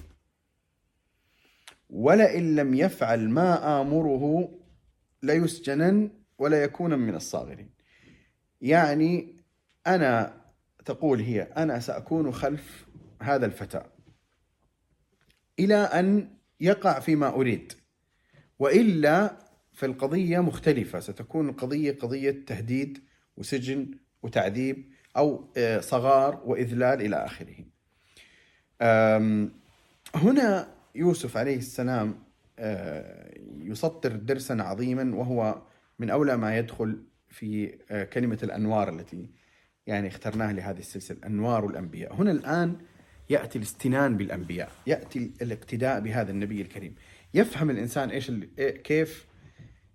ولئن 1.90 2.56
لم 2.56 2.74
يفعل 2.74 3.30
ما 3.30 3.82
آمره 3.82 4.50
ليسجنن 5.24 6.10
ولا 6.38 6.64
يكون 6.64 7.00
من 7.00 7.16
الصاغرين. 7.16 7.70
يعني 8.62 9.36
أنا 9.88 10.42
تقول 10.86 11.20
هي 11.20 11.42
أنا 11.42 11.80
سأكون 11.80 12.32
خلف 12.32 12.88
هذا 13.22 13.46
الفتى 13.46 13.84
إلى 15.60 15.76
أن 15.76 16.30
يقع 16.60 17.00
فيما 17.00 17.28
أريد 17.28 17.74
وإلا 18.60 19.38
فالقضية 19.74 20.40
مختلفة. 20.40 21.00
ستكون 21.00 21.50
القضية 21.50 21.92
قضية 21.92 22.44
تهديد 22.48 23.04
وسجن 23.38 23.92
وتعذيب 24.24 24.90
أو 25.18 25.52
آه، 25.58 25.80
صغار 25.80 26.42
وإذلال 26.46 27.02
إلى 27.02 27.16
آخره. 27.16 27.56
هنا 30.16 30.68
يوسف 30.96 31.38
عليه 31.38 31.58
السلام 31.58 32.23
يسطر 33.60 34.16
درسا 34.16 34.54
عظيما 34.54 35.16
وهو 35.16 35.62
من 36.00 36.10
أولى 36.10 36.38
ما 36.38 36.58
يدخل 36.58 37.04
في 37.30 37.78
آه، 37.92 38.04
كلمة 38.04 38.40
الأنوار 38.44 38.90
التي 38.90 39.30
يعني 39.88 40.08
اخترناها 40.08 40.54
لهذه 40.54 40.80
السلسلة 40.80 41.18
أنوار 41.26 41.68
الأنبياء. 41.68 42.14
هنا 42.16 42.32
الآن 42.32 42.76
يأتي 43.30 43.58
الاستنان 43.58 44.18
بالأنبياء 44.18 44.72
يأتي 44.88 45.32
الاقتداء 45.42 46.00
بهذا 46.00 46.32
النبي 46.32 46.62
الكريم. 46.62 46.96
يفهم 47.34 47.70
الإنسان 47.70 48.10
إيش 48.10 48.32
إيه، 48.60 48.84
كيف 48.84 49.26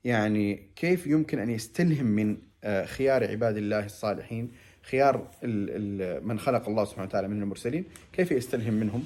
يعني 0.04 0.70
كيف 0.76 1.06
يمكن 1.06 1.38
أن 1.38 1.50
يستلهم 1.50 2.06
من 2.06 2.38
آه، 2.64 2.84
خيار 2.84 3.30
عباد 3.30 3.56
الله 3.56 3.84
الصالحين 3.84 4.52
خيار 4.82 5.30
من 6.22 6.38
خلق 6.38 6.68
الله 6.68 6.84
سبحانه 6.84 7.08
وتعالى 7.08 7.28
من 7.28 7.42
المرسلين؟ 7.42 7.84
كيف 8.12 8.32
يستلهم 8.32 8.74
منهم 8.74 9.04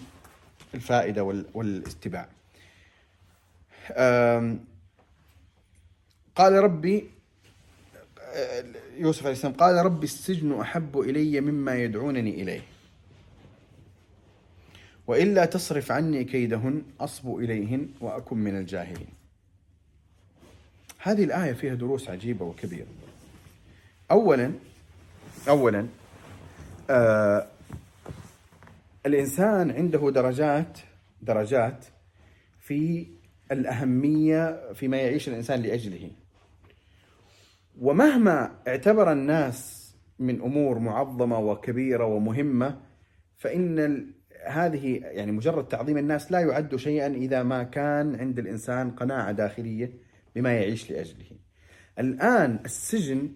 الفائدة 0.74 1.22
والاستباع 1.54 2.28
قال 6.36 6.52
ربي 6.52 7.10
يوسف 8.96 9.22
عليه 9.22 9.32
السلام 9.32 9.54
قال 9.54 9.84
ربي 9.84 10.04
السجن 10.04 10.60
أحب 10.60 11.00
إلي 11.00 11.40
مما 11.40 11.74
يدعونني 11.74 12.42
إليه. 12.42 12.62
وإلا 15.06 15.44
تصرف 15.44 15.92
عني 15.92 16.24
كيدهن 16.24 16.82
أصب 17.00 17.36
إليهن 17.36 17.88
وأكن 18.00 18.36
من 18.36 18.56
الجاهلين. 18.58 19.08
هذه 20.98 21.24
الآية 21.24 21.52
فيها 21.52 21.74
دروس 21.74 22.08
عجيبة 22.08 22.44
وكبيرة. 22.44 22.86
أولا 24.10 24.52
أولا 25.48 25.86
آه 26.90 27.46
الإنسان 29.06 29.70
عنده 29.70 30.10
درجات 30.10 30.78
درجات 31.22 31.84
في 32.60 33.06
الأهمية 33.52 34.72
فيما 34.72 34.96
يعيش 34.96 35.28
الإنسان 35.28 35.62
لأجله 35.62 36.10
ومهما 37.80 38.54
اعتبر 38.68 39.12
الناس 39.12 39.82
من 40.18 40.40
أمور 40.40 40.78
معظمة 40.78 41.38
وكبيرة 41.38 42.04
ومهمة 42.04 42.80
فإن 43.36 44.06
هذه 44.46 45.00
يعني 45.02 45.32
مجرد 45.32 45.68
تعظيم 45.68 45.98
الناس 45.98 46.32
لا 46.32 46.40
يعد 46.40 46.76
شيئا 46.76 47.06
إذا 47.06 47.42
ما 47.42 47.62
كان 47.62 48.14
عند 48.20 48.38
الإنسان 48.38 48.90
قناعة 48.90 49.32
داخلية 49.32 49.92
بما 50.34 50.52
يعيش 50.52 50.90
لأجله. 50.90 51.26
الآن 51.98 52.58
السجن 52.64 53.32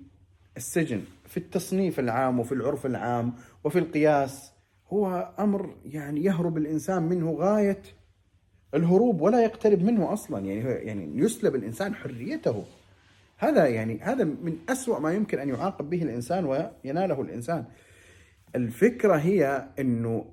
السجن 0.56 1.02
في 1.24 1.36
التصنيف 1.36 2.00
العام 2.00 2.40
وفي 2.40 2.52
العرف 2.52 2.86
العام 2.86 3.34
وفي 3.64 3.78
القياس 3.78 4.52
هو 4.88 5.32
أمر 5.38 5.76
يعني 5.84 6.24
يهرب 6.24 6.56
الإنسان 6.56 7.02
منه 7.02 7.32
غاية 7.32 7.82
الهروب 8.74 9.20
ولا 9.20 9.42
يقترب 9.44 9.82
منه 9.82 10.12
أصلا. 10.12 10.46
يعني 10.46 10.60
يعني 10.86 11.18
يسلب 11.18 11.54
الإنسان 11.54 11.94
حريته. 11.94 12.64
هذا 13.38 13.66
يعني 13.66 14.00
هذا 14.02 14.24
من 14.24 14.56
أسوأ 14.68 14.98
ما 14.98 15.12
يمكن 15.12 15.38
أن 15.38 15.48
يعاقب 15.48 15.90
به 15.90 16.02
الإنسان 16.02 16.44
ويناله 16.44 17.20
الإنسان. 17.20 17.64
الفكرة 18.56 19.16
هي 19.16 19.68
إنه 19.78 20.24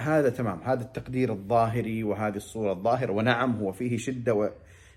هذا 0.00 0.28
تمام. 0.28 0.60
هذا 0.64 0.82
التقدير 0.82 1.32
الظاهري 1.32 2.04
وهذه 2.04 2.36
الصورة 2.36 2.72
الظاهرة 2.72 3.12
ونعم 3.12 3.56
هو 3.56 3.72
فيه 3.72 3.96
شدة 3.96 4.34
و... 4.34 4.50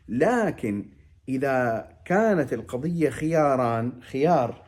لكن 0.10 0.86
إذا 1.30 1.88
كانت 2.06 2.54
القضية 2.54 3.10
خياران 3.10 4.02
خيار 4.02 4.64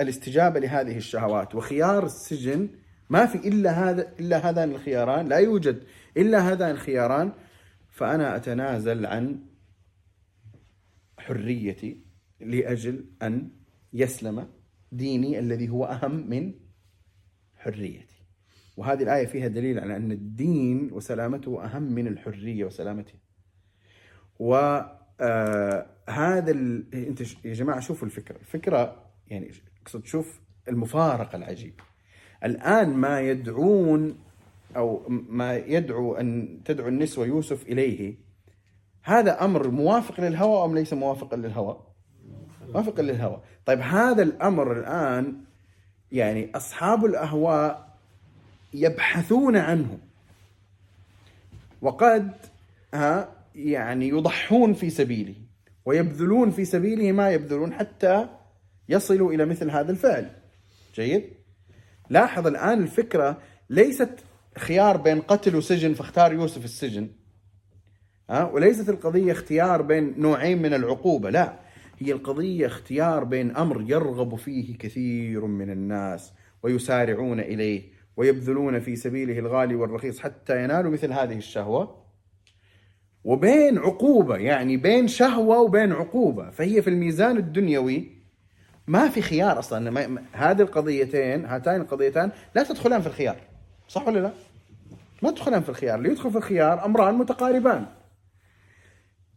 الاستجابة 0.00 0.60
لهذه 0.60 0.96
الشهوات 0.96 1.54
وخيار 1.54 2.04
السجن 2.04 2.68
ما 3.10 3.26
في 3.26 3.48
إلا 3.48 3.70
هذا 3.70 4.12
إلا 4.20 4.50
هذان 4.50 4.70
الخياران. 4.70 5.28
لا 5.28 5.36
يوجد 5.36 5.84
إلا 6.16 6.52
هذان 6.52 6.70
الخياران 6.70 7.32
فأنا 7.90 8.36
أتنازل 8.36 9.06
عن 9.06 9.40
حريتي 11.18 12.00
لأجل 12.40 13.04
أن 13.22 13.50
يسلم 13.92 14.48
ديني 14.92 15.38
الذي 15.38 15.68
هو 15.68 15.84
أهم 15.84 16.30
من 16.30 16.54
حريتي. 17.56 18.14
وهذه 18.76 19.02
الآية 19.02 19.26
فيها 19.26 19.48
دليل 19.48 19.78
على 19.78 19.96
أن 19.96 20.12
الدين 20.12 20.92
وسلامته 20.92 21.64
أهم 21.64 21.82
من 21.82 22.06
الحرية 22.06 22.64
وسلامتها. 22.64 23.18
وهذا 24.38 24.96
آه 25.20 25.86
أنت 26.94 27.20
يا 27.44 27.54
جماعة 27.54 27.80
شوفوا 27.80 28.06
الفكرة، 28.08 28.36
الفكرة 28.36 29.10
يعني 29.26 29.50
أقصد 29.82 30.04
شوف 30.04 30.40
المفارقة 30.68 31.36
العجيبة. 31.36 31.84
الآن 32.44 32.88
ما 32.88 33.20
يدعون 33.20 34.18
أو 34.76 35.02
ما 35.08 35.56
يدعو 35.56 36.14
أن 36.14 36.58
تدعو 36.64 36.88
النسوة 36.88 37.26
يوسف 37.26 37.62
إليه 37.66 38.14
هذا 39.02 39.44
أمر 39.44 39.68
موافق 39.70 40.20
للهوى 40.20 40.64
أم 40.64 40.74
ليس 40.74 40.92
موافقا 40.92 41.36
للهوى؟ 41.36 41.80
موافقا 42.74 43.02
للهوى، 43.02 43.40
طيب 43.66 43.80
هذا 43.80 44.22
الأمر 44.22 44.72
الآن 44.72 45.36
يعني 46.12 46.50
أصحاب 46.56 47.04
الأهواء 47.04 47.94
يبحثون 48.74 49.56
عنه 49.56 49.98
وقد 51.82 52.32
ها 52.94 53.28
يعني 53.54 54.08
يضحون 54.08 54.72
في 54.72 54.90
سبيله 54.90 55.34
ويبذلون 55.84 56.50
في 56.50 56.64
سبيله 56.64 57.12
ما 57.12 57.30
يبذلون 57.30 57.74
حتى 57.74 58.28
يصلوا 58.88 59.32
إلى 59.32 59.44
مثل 59.44 59.70
هذا 59.70 59.90
الفعل. 59.90 60.30
جيد؟ 60.94 61.24
لاحظ 62.10 62.46
الآن 62.46 62.82
الفكرة 62.82 63.38
ليست 63.70 64.10
خيار 64.58 64.96
بين 64.96 65.20
قتل 65.20 65.56
وسجن 65.56 65.94
فاختار 65.94 66.32
يوسف 66.32 66.64
السجن. 66.64 67.08
ها؟ 68.30 68.44
وليست 68.44 68.88
القضية 68.88 69.32
اختيار 69.32 69.82
بين 69.82 70.14
نوعين 70.18 70.62
من 70.62 70.74
العقوبة 70.74 71.30
لا. 71.30 71.58
هي 71.98 72.12
القضية 72.12 72.66
اختيار 72.66 73.24
بين 73.24 73.56
أمر 73.56 73.84
يرغب 73.86 74.36
فيه 74.36 74.78
كثير 74.78 75.46
من 75.46 75.70
الناس 75.70 76.32
ويسارعون 76.62 77.40
إليه 77.40 77.82
ويبذلون 78.16 78.80
في 78.80 78.96
سبيله 78.96 79.38
الغالي 79.38 79.74
والرخيص 79.74 80.20
حتى 80.20 80.64
ينالوا 80.64 80.90
مثل 80.90 81.12
هذه 81.12 81.36
الشهوة. 81.36 82.04
وبين 83.24 83.78
عقوبة 83.78 84.36
يعني 84.36 84.76
بين 84.76 85.08
شهوة 85.08 85.60
وبين 85.60 85.92
عقوبة. 85.92 86.50
فهي 86.50 86.82
في 86.82 86.90
الميزان 86.90 87.36
الدنيوي 87.36 88.10
ما 88.86 89.08
في 89.08 89.22
خيار 89.22 89.58
أصلا. 89.58 89.90
ما 89.90 90.22
هذه 90.32 90.62
القضيتين 90.62 91.44
هاتين 91.44 91.80
القضيتان 91.80 92.30
لا 92.54 92.62
تدخلان 92.62 93.00
في 93.00 93.06
الخيار. 93.06 93.53
صح 93.88 94.08
ولا 94.08 94.18
لا؟ 94.18 94.32
ما 95.22 95.30
تدخلان 95.30 95.62
في 95.62 95.68
الخيار. 95.68 95.98
اللي 95.98 96.08
يدخل 96.10 96.30
في 96.30 96.38
الخيار 96.38 96.84
أمران 96.84 97.14
متقاربان. 97.14 97.86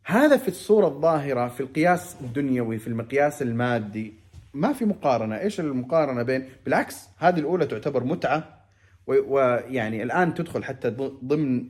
هذا 0.04 0.38
في 0.38 0.48
الصورة 0.48 0.88
الظاهرة 0.88 1.48
في 1.48 1.62
القياس 1.62 2.16
الدنيوي 2.22 2.80
في 2.80 2.88
المقياس 2.88 3.42
المادي 3.42 4.14
ما 4.54 4.74
في 4.74 4.86
مقارنة. 4.86 5.40
إيش 5.40 5.60
المقارنة 5.60 6.24
بين؟ 6.24 6.50
بالعكس 6.66 7.08
هذه 7.18 7.40
الأولى 7.40 7.66
تعتبر 7.66 8.04
متعة 8.04 8.58
ويعني 9.08 10.04
الآن 10.04 10.34
تدخل 10.34 10.64
حتى 10.64 10.90
ضمن 11.24 11.70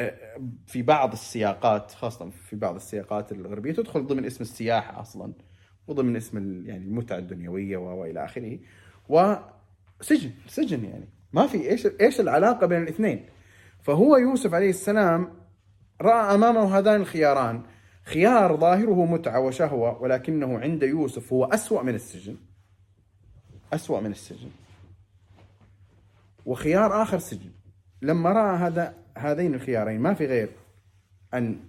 آه، 0.00 0.40
في 0.66 0.82
بعض 0.82 1.12
السياقات 1.12 1.90
خاصة 1.90 2.30
في 2.30 2.56
بعض 2.56 2.74
السياقات 2.74 3.32
الغربية 3.32 3.72
تدخل 3.72 4.06
ضمن 4.06 4.24
اسم 4.24 4.42
السياحة 4.42 5.00
أصلا 5.00 5.32
وضمن 5.86 6.16
اسم 6.16 6.66
يعني 6.66 6.84
المتعة 6.84 7.18
الدنيوية 7.18 7.76
وإلى 7.76 8.24
آخره. 8.24 8.58
وسجن 9.08 10.30
سجن 10.48 10.84
يعني. 10.84 11.08
ما 11.32 11.46
في 11.46 11.70
إيش 11.70 11.86
إيش 12.00 12.20
العلاقة 12.20 12.66
بين 12.66 12.82
الاثنين؟ 12.82 13.26
فهو 13.82 14.16
يوسف 14.16 14.54
عليه 14.54 14.70
السلام 14.70 15.34
رأى 16.00 16.34
أمامه 16.34 16.78
هذان 16.78 17.00
الخياران. 17.00 17.62
خيار 18.04 18.56
ظاهره 18.56 19.04
متعة 19.04 19.40
وشهوة 19.40 20.02
ولكنه 20.02 20.58
عند 20.58 20.82
يوسف 20.82 21.32
هو 21.32 21.44
أسوأ 21.44 21.82
من 21.82 21.94
السجن. 21.94 22.36
أسوأ 23.72 24.00
من 24.00 24.10
السجن. 24.10 24.50
وخيار 26.46 27.02
آخر 27.02 27.18
سجن. 27.18 27.50
لما 28.02 28.32
رأى 28.32 28.56
هذا 28.56 28.94
هذين 29.18 29.54
الخيارين 29.54 30.00
ما 30.00 30.14
في 30.14 30.26
غير 30.26 30.48
أن 31.34 31.60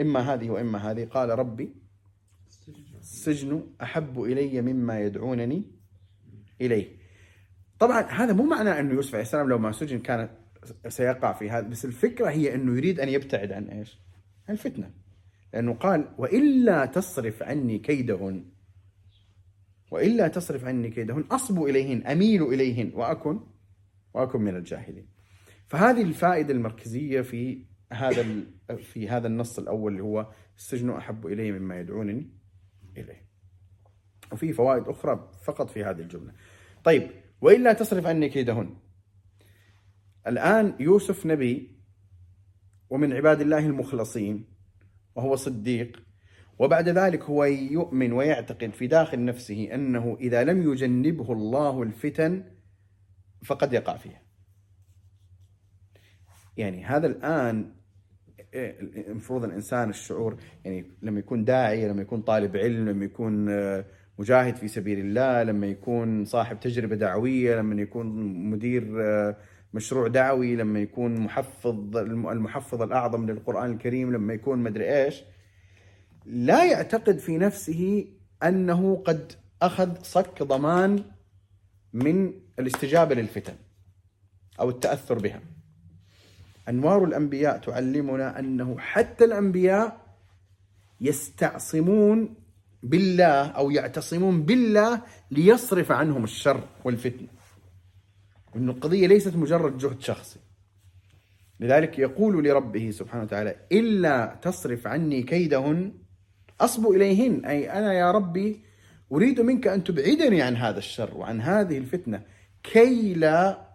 إما 0.00 0.20
هذه 0.20 0.50
وإما 0.50 0.90
هذه 0.90 1.04
قال 1.04 1.38
ربي 1.38 1.74
السجن. 3.00 3.66
أحب 3.82 4.22
إلي 4.22 4.60
مما 4.60 5.00
يدعونني 5.00 5.64
إليه. 6.60 7.03
طبعا 7.78 8.02
هذا 8.02 8.32
مو 8.32 8.42
معناه 8.42 8.80
أنه 8.80 8.94
يوسف 8.94 9.14
عليه 9.14 9.22
السلام 9.22 9.48
لو 9.48 9.58
ما 9.58 9.72
سجن 9.72 9.98
كانت 9.98 10.30
سيقع 10.88 11.32
في 11.32 11.50
هذا 11.50 11.68
بس 11.68 11.84
الفكرة 11.84 12.30
هي 12.30 12.54
أنه 12.54 12.76
يريد 12.76 13.00
أن 13.00 13.08
يبتعد 13.08 13.52
عن 13.52 13.64
إيش؟ 13.64 13.98
عن 14.48 14.54
الفتنة 14.54 14.90
لأنه 15.52 15.74
قال 15.74 16.14
وإلا 16.18 16.86
تصرف 16.86 17.42
عني 17.42 17.78
كيدهن. 17.78 18.44
وإلا 19.90 20.28
تصرف 20.28 20.64
عني 20.64 20.90
كيدهن. 20.90 21.24
أصب 21.30 21.62
إليهن 21.62 22.06
أميل 22.06 22.42
إليهن 22.42 22.92
وأكن 22.94 23.40
وأكن 24.14 24.40
من 24.40 24.56
الجاهلين. 24.56 25.08
فهذه 25.66 26.02
الفائدة 26.02 26.52
المركزية 26.54 27.20
في 27.20 27.66
هذا 27.92 28.26
في 28.76 29.08
هذا 29.08 29.26
النص 29.26 29.58
الأول 29.58 29.92
اللي 29.92 30.02
هو 30.02 30.32
السجن 30.56 30.90
أحب 30.90 31.26
إلي 31.26 31.52
مما 31.52 31.80
يدعونني 31.80 32.30
إليه. 32.96 33.28
وفي 34.32 34.52
فوائد 34.52 34.88
أخرى 34.88 35.30
فقط 35.44 35.70
في 35.70 35.84
هذه 35.84 36.00
الجملة. 36.00 36.32
طيب 36.84 37.10
وإلا 37.44 37.72
تصرف 37.72 38.06
عني 38.06 38.28
كيدهن. 38.28 38.76
الآن 40.26 40.74
يوسف 40.80 41.26
نبي 41.26 41.70
ومن 42.90 43.12
عباد 43.12 43.40
الله 43.40 43.66
المخلصين 43.66 44.44
وهو 45.14 45.36
صديق 45.36 46.02
وبعد 46.58 46.88
ذلك 46.88 47.22
هو 47.22 47.44
يؤمن 47.44 48.12
ويعتقد 48.12 48.70
في 48.70 48.86
داخل 48.86 49.24
نفسه 49.24 49.74
أنه 49.74 50.16
إذا 50.20 50.44
لم 50.44 50.72
يجنبه 50.72 51.32
الله 51.32 51.82
الفتن 51.82 52.44
فقد 53.44 53.72
يقع 53.72 53.96
فيها. 53.96 54.22
يعني 56.56 56.84
هذا 56.84 57.06
الآن 57.06 57.74
المفروض 58.54 59.44
الإنسان 59.44 59.90
الشعور 59.90 60.36
يعني 60.64 60.90
لما 61.02 61.18
يكون 61.18 61.44
داعية 61.44 61.88
لما 61.88 62.02
يكون 62.02 62.22
طالب 62.22 62.56
علم 62.56 62.88
لما 62.88 63.04
يكون 63.04 63.48
مجاهد 64.18 64.56
في 64.56 64.68
سبيل 64.68 64.98
الله 64.98 65.42
لما 65.42 65.66
يكون 65.66 66.24
صاحب 66.24 66.60
تجربة 66.60 66.96
دعوية 66.96 67.56
لما 67.56 67.82
يكون 67.82 68.06
مدير 68.50 68.84
مشروع 69.74 70.08
دعوي 70.08 70.56
لما 70.56 70.80
يكون 70.80 71.20
محفظ 71.20 71.96
المحفظ 71.96 72.82
الأعظم 72.82 73.26
للقرآن 73.30 73.72
الكريم 73.72 74.12
لما 74.12 74.34
يكون 74.34 74.58
مدري 74.58 75.04
إيش 75.04 75.22
لا 76.26 76.64
يعتقد 76.64 77.18
في 77.18 77.38
نفسه 77.38 78.06
أنه 78.42 79.02
قد 79.06 79.32
أخذ 79.62 80.02
صك 80.02 80.42
ضمان 80.42 81.04
من 81.92 82.32
الاستجابة 82.58 83.14
للفتن 83.14 83.54
أو 84.60 84.70
التأثر 84.70 85.18
بها. 85.18 85.40
أنوار 86.68 87.04
الأنبياء 87.04 87.58
تعلمنا 87.58 88.38
أنه 88.38 88.78
حتى 88.78 89.24
الأنبياء 89.24 90.00
يستعصمون 91.00 92.34
بالله 92.84 93.46
أو 93.46 93.70
يعتصمون 93.70 94.42
بالله 94.42 95.02
ليصرف 95.30 95.92
عنهم 95.92 96.24
الشر 96.24 96.60
والفتنه. 96.84 97.28
أن 98.56 98.68
القضية 98.68 99.06
ليست 99.06 99.36
مجرد 99.36 99.78
جهد 99.78 100.00
شخصي. 100.00 100.40
لذلك 101.60 101.98
يقول 101.98 102.44
لربه 102.44 102.90
سبحانه 102.90 103.22
وتعالى 103.24 103.56
إلا 103.72 104.38
تصرف 104.42 104.86
عني 104.86 105.22
كيدهن 105.22 105.92
أصب 106.60 106.86
إليهن. 106.86 107.44
أي 107.44 107.72
أنا 107.72 107.92
يا 107.92 108.10
ربي 108.10 108.64
أريد 109.12 109.40
منك 109.40 109.66
أن 109.66 109.84
تبعدني 109.84 110.42
عن 110.42 110.56
هذا 110.56 110.78
الشر 110.78 111.16
وعن 111.16 111.40
هذه 111.40 111.78
الفتنة. 111.78 112.22
كي 112.62 113.14
لا 113.14 113.68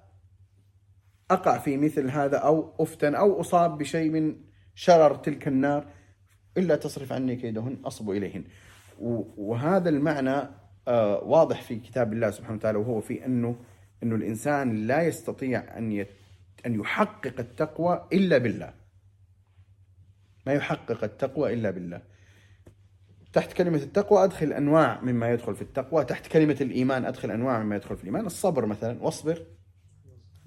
أقع 1.31 1.57
في 1.57 1.77
مثل 1.77 2.09
هذا 2.09 2.37
أو 2.37 2.73
أفتن 2.79 3.15
أو 3.15 3.41
أصاب 3.41 3.77
بشيء 3.77 4.11
من 4.11 4.35
شرر 4.75 5.15
تلك 5.15 5.47
النار 5.47 5.87
إلا 6.57 6.75
تصرف 6.75 7.13
عني 7.13 7.35
كيدهن 7.35 7.77
أصب 7.85 8.09
إليهن. 8.09 8.43
وهذا 9.37 9.89
المعنى 9.89 10.49
آه، 10.87 11.23
واضح 11.23 11.61
في 11.61 11.75
كتاب 11.75 12.13
الله 12.13 12.31
سبحانه 12.31 12.55
وتعالى 12.55 12.77
وهو 12.77 13.01
في 13.01 13.25
أنه 13.25 13.55
أنه 14.03 14.15
الإنسان 14.15 14.87
لا 14.87 15.01
يستطيع 15.01 15.77
يت 15.77 16.09
أن 16.65 16.79
يحقق 16.79 17.39
التقوى 17.39 18.07
إلا 18.13 18.37
بالله. 18.37 18.73
ما 20.45 20.53
يحقق 20.53 21.03
التقوى 21.03 21.53
إلا 21.53 21.71
بالله. 21.71 22.01
تحت 23.33 23.53
كلمة 23.53 23.77
التقوى 23.77 24.23
أدخل 24.23 24.53
أنواع 24.53 25.01
مما 25.01 25.29
يدخل 25.29 25.55
في 25.55 25.61
التقوى. 25.61 26.05
تحت 26.05 26.27
كلمة 26.27 26.57
الإيمان 26.61 27.05
أدخل 27.05 27.31
أنواع 27.31 27.63
مما 27.63 27.75
يدخل 27.75 27.95
في 27.95 28.03
الإيمان. 28.03 28.25
الصبر 28.25 28.65
مثلا 28.65 29.03
واصبر. 29.03 29.45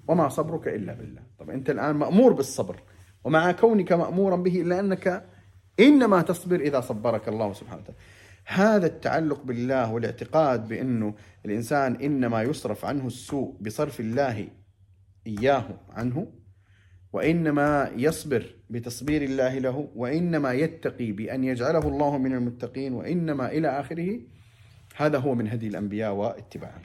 وما 0.07 0.29
صبرك 0.29 0.67
إلا 0.67 0.93
بالله. 0.93 1.21
طب 1.39 1.49
أنت 1.49 1.69
الآن 1.69 1.95
مأمور 1.95 2.33
بالصبر. 2.33 2.79
ومع 3.23 3.51
كونك 3.51 3.91
مأمورا 3.91 4.35
به 4.35 4.61
إلا 4.61 4.79
أنك 4.79 5.25
إنما 5.79 6.21
تصبر 6.21 6.59
إذا 6.59 6.81
صبرك 6.81 7.27
الله 7.27 7.53
سبحانه 7.53 7.81
وتعالى. 7.81 7.99
هذا 8.45 8.85
التعلق 8.85 9.43
بالله 9.43 9.93
والاعتقاد 9.93 10.67
بأنه 10.67 11.15
الإنسان 11.45 11.95
إنما 11.95 12.43
يصرف 12.43 12.85
عنه 12.85 13.07
السوء 13.07 13.57
بصرف 13.61 13.99
الله 13.99 14.47
إياه 15.27 15.65
عنه 15.89 16.27
وإنما 17.13 17.91
يصبر 17.95 18.55
بتصبير 18.69 19.21
الله 19.21 19.57
له 19.57 19.89
وإنما 19.95 20.53
يتقي 20.53 21.11
بأن 21.11 21.43
يجعله 21.43 21.87
الله 21.87 22.17
من 22.17 22.33
المتقين 22.33 22.93
وإنما 22.93 23.51
إلى 23.51 23.79
آخره. 23.79 24.19
هذا 24.95 25.17
هو 25.17 25.35
من 25.35 25.47
هدي 25.47 25.67
الأنبياء 25.67 26.13
واتباعهم 26.13 26.81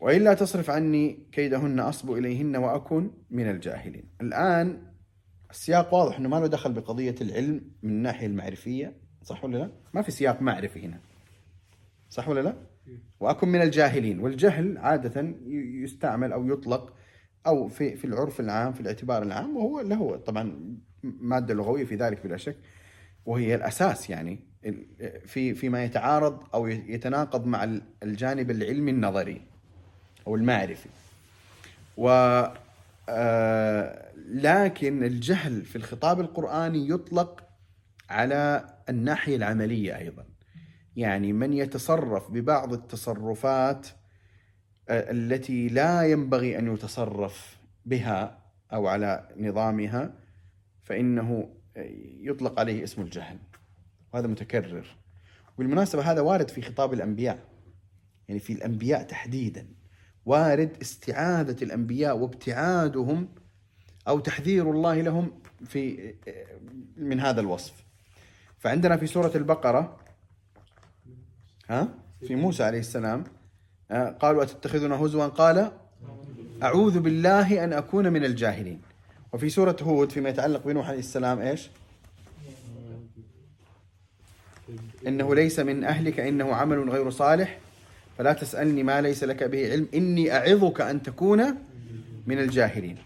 وإلا 0.00 0.34
تصرف 0.34 0.70
عني 0.70 1.18
كيدهن 1.32 1.80
أصب 1.80 2.12
إليهن 2.12 2.56
وأكن 2.56 3.10
من 3.30 3.50
الجاهلين. 3.50 4.04
الآن 4.20 4.82
السياق 5.50 5.94
واضح 5.94 6.18
أنه 6.18 6.28
ما 6.28 6.36
له 6.36 6.46
دخل 6.46 6.72
بقضية 6.72 7.14
العلم 7.20 7.60
من 7.82 7.90
الناحية 7.90 8.26
المعرفية. 8.26 9.03
صح 9.24 9.44
ولا 9.44 9.58
لا؟ 9.58 9.70
ما 9.94 10.02
في 10.02 10.10
سياق 10.10 10.42
معرفي 10.42 10.86
هنا 10.86 11.00
صح 12.10 12.28
ولا 12.28 12.40
لا؟ 12.40 12.54
وأكن 13.20 13.48
من 13.48 13.62
الجاهلين 13.62 14.20
والجهل 14.20 14.78
عادة 14.78 15.34
يستعمل 15.82 16.32
أو 16.32 16.46
يطلق 16.48 16.92
أو 17.46 17.68
في 17.68 17.96
في 17.96 18.04
العرف 18.04 18.40
العام 18.40 18.72
في 18.72 18.80
الاعتبار 18.80 19.22
العام 19.22 19.56
وهو 19.56 19.80
له 19.80 20.16
طبعا 20.16 20.76
مادة 21.02 21.54
لغوية 21.54 21.84
في 21.84 21.96
ذلك 21.96 22.26
بلا 22.26 22.36
شك 22.36 22.56
وهي 23.26 23.54
الأساس 23.54 24.10
يعني 24.10 24.38
في 25.26 25.54
فيما 25.54 25.84
يتعارض 25.84 26.44
أو 26.54 26.66
يتناقض 26.66 27.46
مع 27.46 27.78
الجانب 28.02 28.50
العلمي 28.50 28.90
النظري 28.90 29.42
أو 30.26 30.36
المعرفي 30.36 30.88
و 31.96 32.08
آه، 33.08 34.12
لكن 34.16 35.04
الجهل 35.04 35.64
في 35.64 35.76
الخطاب 35.76 36.20
القرآني 36.20 36.88
يطلق 36.88 37.44
على 38.10 38.74
الناحية 38.88 39.36
العملية 39.36 39.98
أيضا. 39.98 40.24
يعني 40.96 41.32
من 41.32 41.52
يتصرف 41.52 42.30
ببعض 42.30 42.72
التصرفات 42.72 43.88
آه، 44.88 45.10
التي 45.10 45.68
لا 45.68 46.02
ينبغي 46.02 46.58
أن 46.58 46.74
يتصرف 46.74 47.58
بها 47.86 48.38
أو 48.72 48.86
على 48.86 49.28
نظامها 49.36 50.14
فإنه 50.82 51.54
يطلق 52.20 52.60
عليه 52.60 52.84
اسم 52.84 53.02
الجهل. 53.02 53.38
وهذا 54.12 54.26
متكرر. 54.26 54.96
بالمناسبه 55.58 56.12
هذا 56.12 56.20
وارد 56.20 56.50
في 56.50 56.62
خطاب 56.62 56.92
الأنبياء. 56.92 57.38
يعني 58.28 58.40
في 58.40 58.52
الأنبياء 58.52 59.02
تحديدا. 59.02 59.66
وارد 60.26 60.76
استعاذه 60.82 61.64
الأنبياء 61.64 62.16
وابتعادهم 62.18 63.28
أو 64.08 64.18
تحذير 64.18 64.70
الله 64.70 65.00
لهم 65.00 65.40
في 65.64 66.14
من 66.96 67.20
هذا 67.20 67.40
الوصف. 67.40 67.83
فعندنا 68.64 68.96
في 68.96 69.06
سورة 69.06 69.32
البقرة 69.34 69.96
ها؟ 71.68 71.88
في 72.26 72.34
موسى 72.34 72.62
عليه 72.62 72.78
السلام 72.78 73.24
قالوا 74.20 74.42
أتتخذنا 74.42 74.94
هزوا؟ 74.94 75.26
قال 75.26 75.72
أعوذ 76.62 77.00
بالله 77.00 77.64
أن 77.64 77.72
أكون 77.72 78.12
من 78.12 78.24
الجاهلين. 78.24 78.80
وفي 79.32 79.48
سورة 79.48 79.76
هود 79.82 80.12
فيما 80.12 80.28
يتعلق 80.28 80.64
بنوح 80.66 80.88
عليه 80.88 80.98
السلام 80.98 81.38
إيش؟ 81.40 81.70
إنه 85.06 85.34
ليس 85.34 85.60
من 85.60 85.84
أهلك 85.84 86.20
إنه 86.20 86.54
عمل 86.54 86.90
غير 86.90 87.10
صالح. 87.10 87.58
فلا 88.18 88.32
تسألني 88.32 88.82
ما 88.82 89.00
ليس 89.00 89.24
لك 89.24 89.44
به 89.44 89.70
علم 89.72 89.88
إني 89.94 90.36
أعظك 90.36 90.80
أن 90.80 91.02
تكون 91.02 91.54
من 92.26 92.38
الجاهلين. 92.38 92.98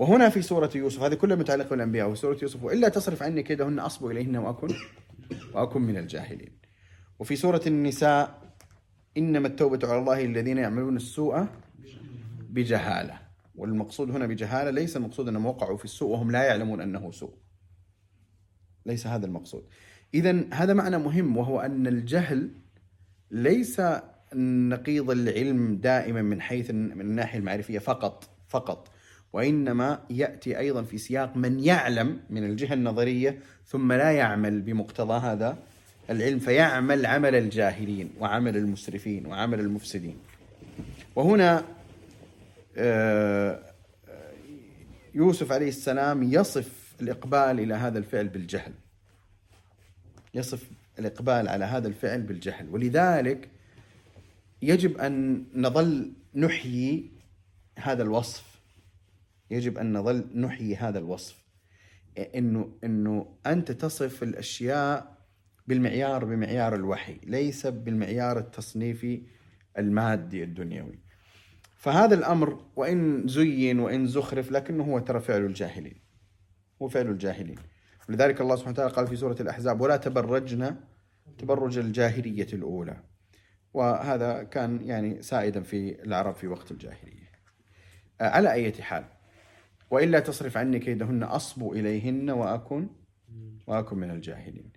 وهنا 0.00 0.28
في 0.28 0.42
سورة 0.42 0.70
يوسف 0.74 1.02
هذه 1.02 1.14
كلها 1.14 1.36
متعلقة 1.36 1.68
بالأنبياء 1.68 2.10
وسورة 2.10 2.38
يوسف 2.42 2.62
وإلا 2.64 2.88
تصرف 2.88 3.22
عني 3.22 3.42
كيدهن 3.42 3.78
أصب 3.78 4.06
إليهن 4.06 4.36
وأكن 4.36 4.68
وأكن 5.54 5.80
من 5.82 5.96
الجاهلين. 5.96 6.52
وفي 7.18 7.36
سورة 7.36 7.60
النساء 7.66 8.52
إنما 9.16 9.48
التوبة 9.48 9.88
على 9.88 9.98
الله 9.98 10.24
الذين 10.24 10.58
يعملون 10.58 10.96
السوء 10.96 11.46
بجهالة. 12.50 13.18
والمقصود 13.54 14.10
هنا 14.10 14.26
بجهالة 14.26 14.70
ليس 14.70 14.96
المقصود 14.96 15.28
أنهم 15.28 15.46
وقعوا 15.46 15.76
في 15.76 15.84
السوء 15.84 16.08
وهم 16.08 16.30
لا 16.30 16.42
يعلمون 16.42 16.80
أنه 16.80 17.10
سوء. 17.10 17.34
ليس 18.86 19.06
هذا 19.06 19.26
المقصود. 19.26 19.64
إذا 20.14 20.44
هذا 20.52 20.74
معنى 20.74 20.98
مهم 20.98 21.36
وهو 21.36 21.60
أن 21.60 21.86
الجهل 21.86 22.50
ليس 23.30 23.82
نقيض 24.34 25.10
العلم 25.10 25.76
دائما 25.76 26.22
من 26.22 26.40
حيث 26.40 26.70
من 26.70 27.00
الناحية 27.00 27.38
المعرفية 27.38 27.78
فقط 27.78 28.30
فقط. 28.48 28.88
وإنما 29.32 30.02
يأتي 30.10 30.58
أيضا 30.58 30.82
في 30.82 30.98
سياق 30.98 31.36
من 31.36 31.60
يعلم 31.60 32.20
من 32.30 32.44
الجهة 32.44 32.74
النظرية 32.74 33.38
ثم 33.66 33.92
لا 33.92 34.10
يعمل 34.12 34.60
بمقتضى 34.60 35.26
هذا 35.26 35.58
العلم 36.10 36.38
فيعمل 36.38 37.06
عمل 37.06 37.34
الجاهلين 37.34 38.10
وعمل 38.18 38.56
المسرفين 38.56 39.26
وعمل 39.26 39.60
المفسدين. 39.60 40.16
وهنا 41.16 41.64
آه، 42.76 43.62
يوسف 45.14 45.52
عليه 45.52 45.68
السلام 45.68 46.22
يصف 46.22 46.94
الإقبال 47.02 47.60
إلى 47.60 47.74
هذا 47.74 47.98
الفعل 47.98 48.28
بالجهل. 48.28 48.72
يصف 50.34 50.70
الإقبال 50.98 51.48
على 51.48 51.64
هذا 51.64 51.88
الفعل 51.88 52.22
بالجهل. 52.22 52.68
ولذلك 52.68 53.48
يجب 54.62 54.98
أن 54.98 55.44
نظل 55.54 56.12
نحيي 56.34 57.10
هذا 57.78 58.02
الوصف. 58.02 58.49
يجب 59.50 59.78
أن 59.78 59.92
نظل 59.92 60.26
نحيي 60.34 60.76
هذا 60.76 60.98
الوصف. 60.98 61.44
إنه 62.18 62.78
إنه 62.84 63.36
أنت 63.46 63.72
تصف 63.72 64.22
الأشياء 64.22 65.18
بالمعيار 65.66 66.24
بمعيار 66.24 66.74
الوحي 66.74 67.16
ليس 67.24 67.66
بالمعيار 67.66 68.38
التصنيفي 68.38 69.22
المادي 69.78 70.42
الدنيوي. 70.42 70.98
فهذا 71.76 72.14
الأمر 72.14 72.64
وإن 72.76 73.28
زين 73.28 73.78
وإن 73.78 74.06
زخرف 74.06 74.52
لكنه 74.52 74.84
هو 74.84 74.98
ترى 74.98 75.20
فعل 75.20 75.44
الجاهلين. 75.44 76.00
هو 76.82 76.88
فعل 76.88 77.06
الجاهلين. 77.06 77.58
ولذلك 78.08 78.40
الله 78.40 78.56
سبحانه 78.56 78.74
وتعالى 78.74 78.92
قال 78.92 79.06
في 79.06 79.16
سورة 79.16 79.36
الأحزاب 79.40 79.80
ولا 79.80 79.96
تبرجن 79.96 80.76
تبرج 81.38 81.78
الجاهلية 81.78 82.48
الأولى. 82.52 82.96
وهذا 83.74 84.42
كان 84.42 84.84
يعني 84.84 85.22
سائدا 85.22 85.62
في 85.62 86.02
العرب 86.02 86.34
في 86.34 86.46
وقت 86.46 86.70
الجاهلية. 86.70 87.30
آه، 88.20 88.28
على 88.28 88.52
أي 88.52 88.72
حال 88.72 89.04
وإلا 89.90 90.20
تصرف 90.20 90.56
عني 90.56 90.78
كيدهن 90.78 91.22
أصب 91.22 91.72
إليهن 91.72 92.30
وأكن 92.30 92.88
وأكن 93.66 93.98
من 93.98 94.10
الجاهلين. 94.10 94.70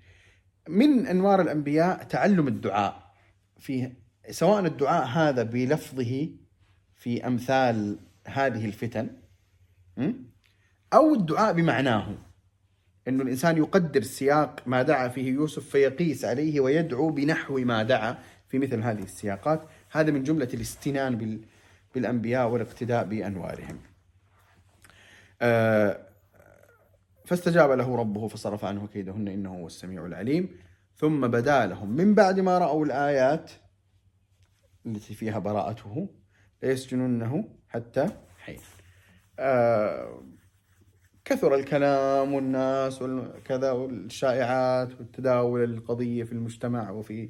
من 0.69 1.07
أنوار 1.07 1.41
الأنبياء 1.41 2.03
تعلم 2.03 2.47
الدعاء. 2.47 3.13
في 3.59 3.91
سواء 4.29 4.65
الدعاء 4.65 5.05
هذا 5.07 5.43
بلفظه 5.43 6.29
في 6.95 7.27
أمثال 7.27 7.99
هذه 8.27 8.65
الفتن 8.65 9.09
أو 10.93 11.13
الدعاء 11.13 11.53
بمعناه. 11.53 12.17
إنه 13.07 13.23
الإنسان 13.23 13.57
يقدر 13.57 14.01
سياق 14.01 14.63
ما 14.65 14.81
دعا 14.81 15.07
فيه 15.07 15.31
يوسف 15.31 15.69
فيقيس 15.69 16.25
عليه 16.25 16.59
ويدعو 16.59 17.09
بنحو 17.09 17.59
ما 17.59 17.83
دعا 17.83 18.17
في 18.47 18.59
مثل 18.59 18.81
هذه 18.81 19.03
السياقات. 19.03 19.67
هذا 19.91 20.11
من 20.11 20.23
جملة 20.23 20.49
الاستنان 20.53 21.41
بالأنبياء 21.95 22.49
والاقتداء 22.49 23.05
بأنوارهم. 23.05 23.79
آه 25.43 25.99
فاستجاب 27.25 27.71
له 27.71 27.95
ربه 27.95 28.27
فصرف 28.27 28.65
عنه 28.65 28.87
كيدهن 28.87 29.27
إنه 29.27 29.55
هو 29.55 29.67
السميع 29.67 30.05
العليم 30.05 30.49
ثم 30.95 31.27
بدا 31.27 31.65
لهم 31.65 31.89
من 31.89 32.15
بعد 32.15 32.39
ما 32.39 32.57
رأوا 32.57 32.85
الآيات 32.85 33.51
التي 34.85 35.13
فيها 35.13 35.39
براءته 35.39 36.09
ليسجننه 36.63 37.49
حتى 37.67 38.07
حين. 38.39 38.59
آه 39.39 40.23
كثر 41.25 41.55
الكلام 41.55 42.33
والناس 42.33 43.01
وكذا 43.01 43.71
والشائعات 43.71 44.91
والتداول 44.99 45.63
القضية 45.63 46.23
في 46.23 46.31
المجتمع 46.31 46.89
وفي 46.91 47.29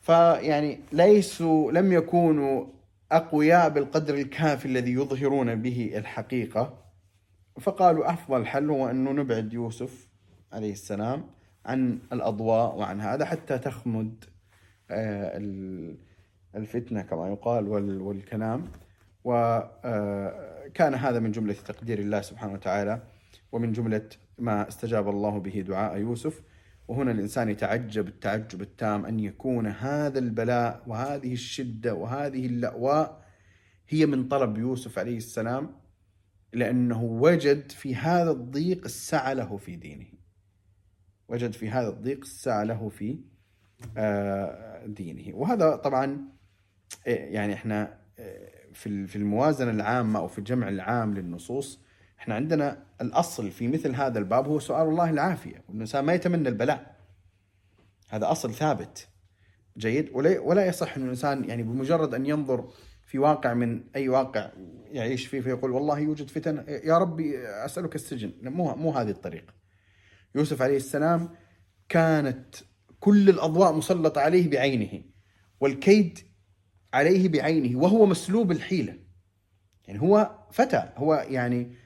فيعني 0.00 0.80
ليسوا 0.92 1.72
لم 1.72 1.92
يكونوا 1.92 2.66
أقوياء 3.12 3.68
بالقدر 3.68 4.14
الكافي 4.14 4.66
الذي 4.66 4.92
يظهرون 4.92 5.54
به 5.54 5.92
الحقيقة. 5.96 6.78
فقالوا 7.60 8.12
أفضل 8.12 8.46
حل 8.46 8.70
هو 8.70 8.90
أنه 8.90 9.12
نبعد 9.12 9.52
يوسف 9.52 10.08
عليه 10.52 10.72
السلام 10.72 11.24
عن 11.66 11.98
الأضواء 12.12 12.76
وعن 12.76 13.00
هذا 13.00 13.24
حتى 13.24 13.58
تخمد 13.58 14.24
آه، 14.90 15.38
الفتنة 16.56 17.02
كما 17.02 17.28
يقال 17.28 17.68
والكلام. 18.02 18.64
وكان 19.24 20.94
آه، 20.94 20.96
هذا 20.96 21.18
من 21.18 21.32
جملة 21.32 21.54
تقدير 21.54 21.98
الله 21.98 22.20
سبحانه 22.20 22.52
وتعالى 22.52 23.02
ومن 23.52 23.72
جملة 23.72 24.08
ما 24.38 24.68
استجاب 24.68 25.08
الله 25.08 25.38
به 25.38 25.60
دعاء 25.60 25.96
يوسف. 25.96 26.42
وهنا 26.88 27.12
الإنسان 27.12 27.48
يتعجب 27.48 28.08
التعجب 28.08 28.62
التام 28.62 29.06
أن 29.06 29.20
يكون 29.20 29.66
هذا 29.66 30.18
البلاء 30.18 30.82
وهذه 30.86 31.32
الشدة 31.32 31.94
وهذه 31.94 32.46
اللأواء 32.46 33.26
هي 33.88 34.06
من 34.06 34.28
طلب 34.28 34.58
يوسف 34.58 34.98
عليه 34.98 35.16
السلام 35.16 35.70
لأنه 36.52 37.02
وجد 37.02 37.72
في 37.72 37.94
هذا 37.94 38.30
الضيق 38.30 38.84
السعة 38.84 39.32
له 39.32 39.56
في 39.56 39.76
دينه. 39.76 40.06
وجد 41.28 41.52
في 41.52 41.70
هذا 41.70 41.88
الضيق 41.88 42.20
السعة 42.20 42.64
له 42.64 42.88
في 42.88 43.18
آه، 43.96 44.86
دينه. 44.86 45.36
وهذا 45.36 45.76
طبعا 45.76 46.18
يعني 47.06 47.54
إحنا 47.54 47.98
في 48.72 49.06
في 49.06 49.16
الموازنة 49.16 49.70
العامة 49.70 50.18
أو 50.18 50.28
في 50.28 50.38
الجمع 50.38 50.68
العام 50.68 51.14
للنصوص 51.14 51.80
إحنا 52.18 52.34
عندنا 52.34 52.86
الأصل 53.00 53.50
في 53.50 53.68
مثل 53.68 53.94
هذا 53.94 54.18
الباب 54.18 54.48
هو 54.48 54.58
سؤال 54.58 54.88
الله 54.88 55.10
العافية 55.10 55.64
والانسان 55.68 56.04
ما 56.04 56.14
يتمنى 56.14 56.48
البلاء. 56.48 56.96
هذا 58.08 58.30
أصل 58.30 58.54
ثابت. 58.54 59.08
جيد؟ 59.78 60.10
ولا 60.14 60.66
يصح 60.66 60.96
ان 60.96 61.02
الإنسان 61.02 61.48
يعني 61.48 61.62
بمجرد 61.62 62.14
أن 62.14 62.26
ينظر 62.26 62.68
في 63.06 63.18
واقع 63.18 63.54
من 63.54 63.84
أي 63.96 64.08
واقع 64.08 64.50
يعيش 64.90 65.26
فيه 65.26 65.40
فيقول 65.40 65.70
والله 65.70 65.98
يوجد 65.98 66.30
فتن 66.30 66.64
يا 66.68 66.98
ربي 66.98 67.48
أسألك 67.48 67.94
السجن. 67.94 68.32
مو 68.42 68.74
مو 68.74 68.90
هذه 68.90 69.10
الطريقة. 69.10 69.54
يوسف 70.34 70.62
عليه 70.62 70.76
السلام 70.76 71.28
كانت 71.88 72.54
كل 73.00 73.28
الأضواء 73.28 73.72
مسلطة 73.72 74.20
عليه 74.20 74.50
بعينه 74.50 75.04
والكيد 75.60 76.18
عليه 76.94 77.28
بعينه 77.28 77.78
وهو 77.78 78.06
مسلوب 78.06 78.50
الحيلة. 78.50 78.98
يعني 79.84 80.00
هو 80.00 80.38
فتى 80.52 80.92
هو 80.96 81.26
يعني 81.28 81.76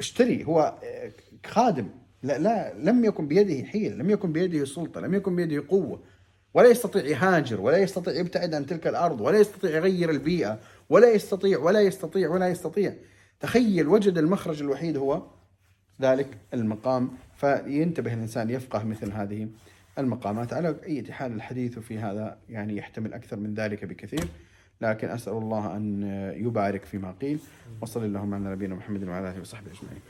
اشتري 0.00 0.44
هو 0.44 0.74
خادم. 1.46 1.88
لا, 2.22 2.38
لا 2.38 2.74
لم 2.78 3.04
يكن 3.04 3.28
بيده 3.28 3.66
حيل 3.66 3.98
لم 3.98 4.10
يكن 4.10 4.32
بيده 4.32 4.64
سلطة 4.64 5.00
لم 5.00 5.14
يكن 5.14 5.36
بيده 5.36 5.64
قوة 5.68 6.00
ولا 6.54 6.68
يستطيع 6.68 7.04
يهاجر 7.04 7.60
ولا 7.60 7.78
يستطيع 7.78 8.14
يبتعد 8.14 8.54
عن 8.54 8.66
تلك 8.66 8.86
الأرض 8.86 9.20
ولا 9.20 9.38
يستطيع 9.38 9.70
يغير 9.70 10.10
البيئة 10.10 10.58
ولا 10.88 11.12
يستطيع 11.12 11.58
ولا 11.58 11.80
يستطيع 11.80 12.30
ولا 12.30 12.48
يستطيع. 12.48 12.94
تخيل 13.40 13.88
وجد 13.88 14.18
المخرج 14.18 14.62
الوحيد 14.62 14.96
هو 14.96 15.22
ذلك 16.02 16.38
المقام 16.54 17.10
فينتبه 17.36 18.14
الإنسان 18.14 18.50
يفقه 18.50 18.84
مثل 18.84 19.12
هذه 19.12 19.48
المقامات. 19.98 20.52
على 20.52 20.76
أي 20.86 21.12
حال 21.12 21.32
الحديث 21.32 21.78
في 21.78 21.98
هذا 21.98 22.38
يعني 22.48 22.76
يحتمل 22.76 23.14
أكثر 23.14 23.36
من 23.36 23.54
ذلك 23.54 23.84
بكثير. 23.84 24.24
لكن 24.80 25.08
أسأل 25.08 25.32
الله 25.32 25.76
أن 25.76 26.02
يبارك 26.36 26.84
فيما 26.84 27.14
قيل 27.20 27.38
وصلى 27.80 28.06
اللهم 28.06 28.34
على 28.34 28.44
نبينا 28.44 28.74
محمد 28.74 29.04
وعلى 29.04 29.30
آله 29.30 29.40
وصحبه 29.40 29.70
أجمعين. 29.70 30.00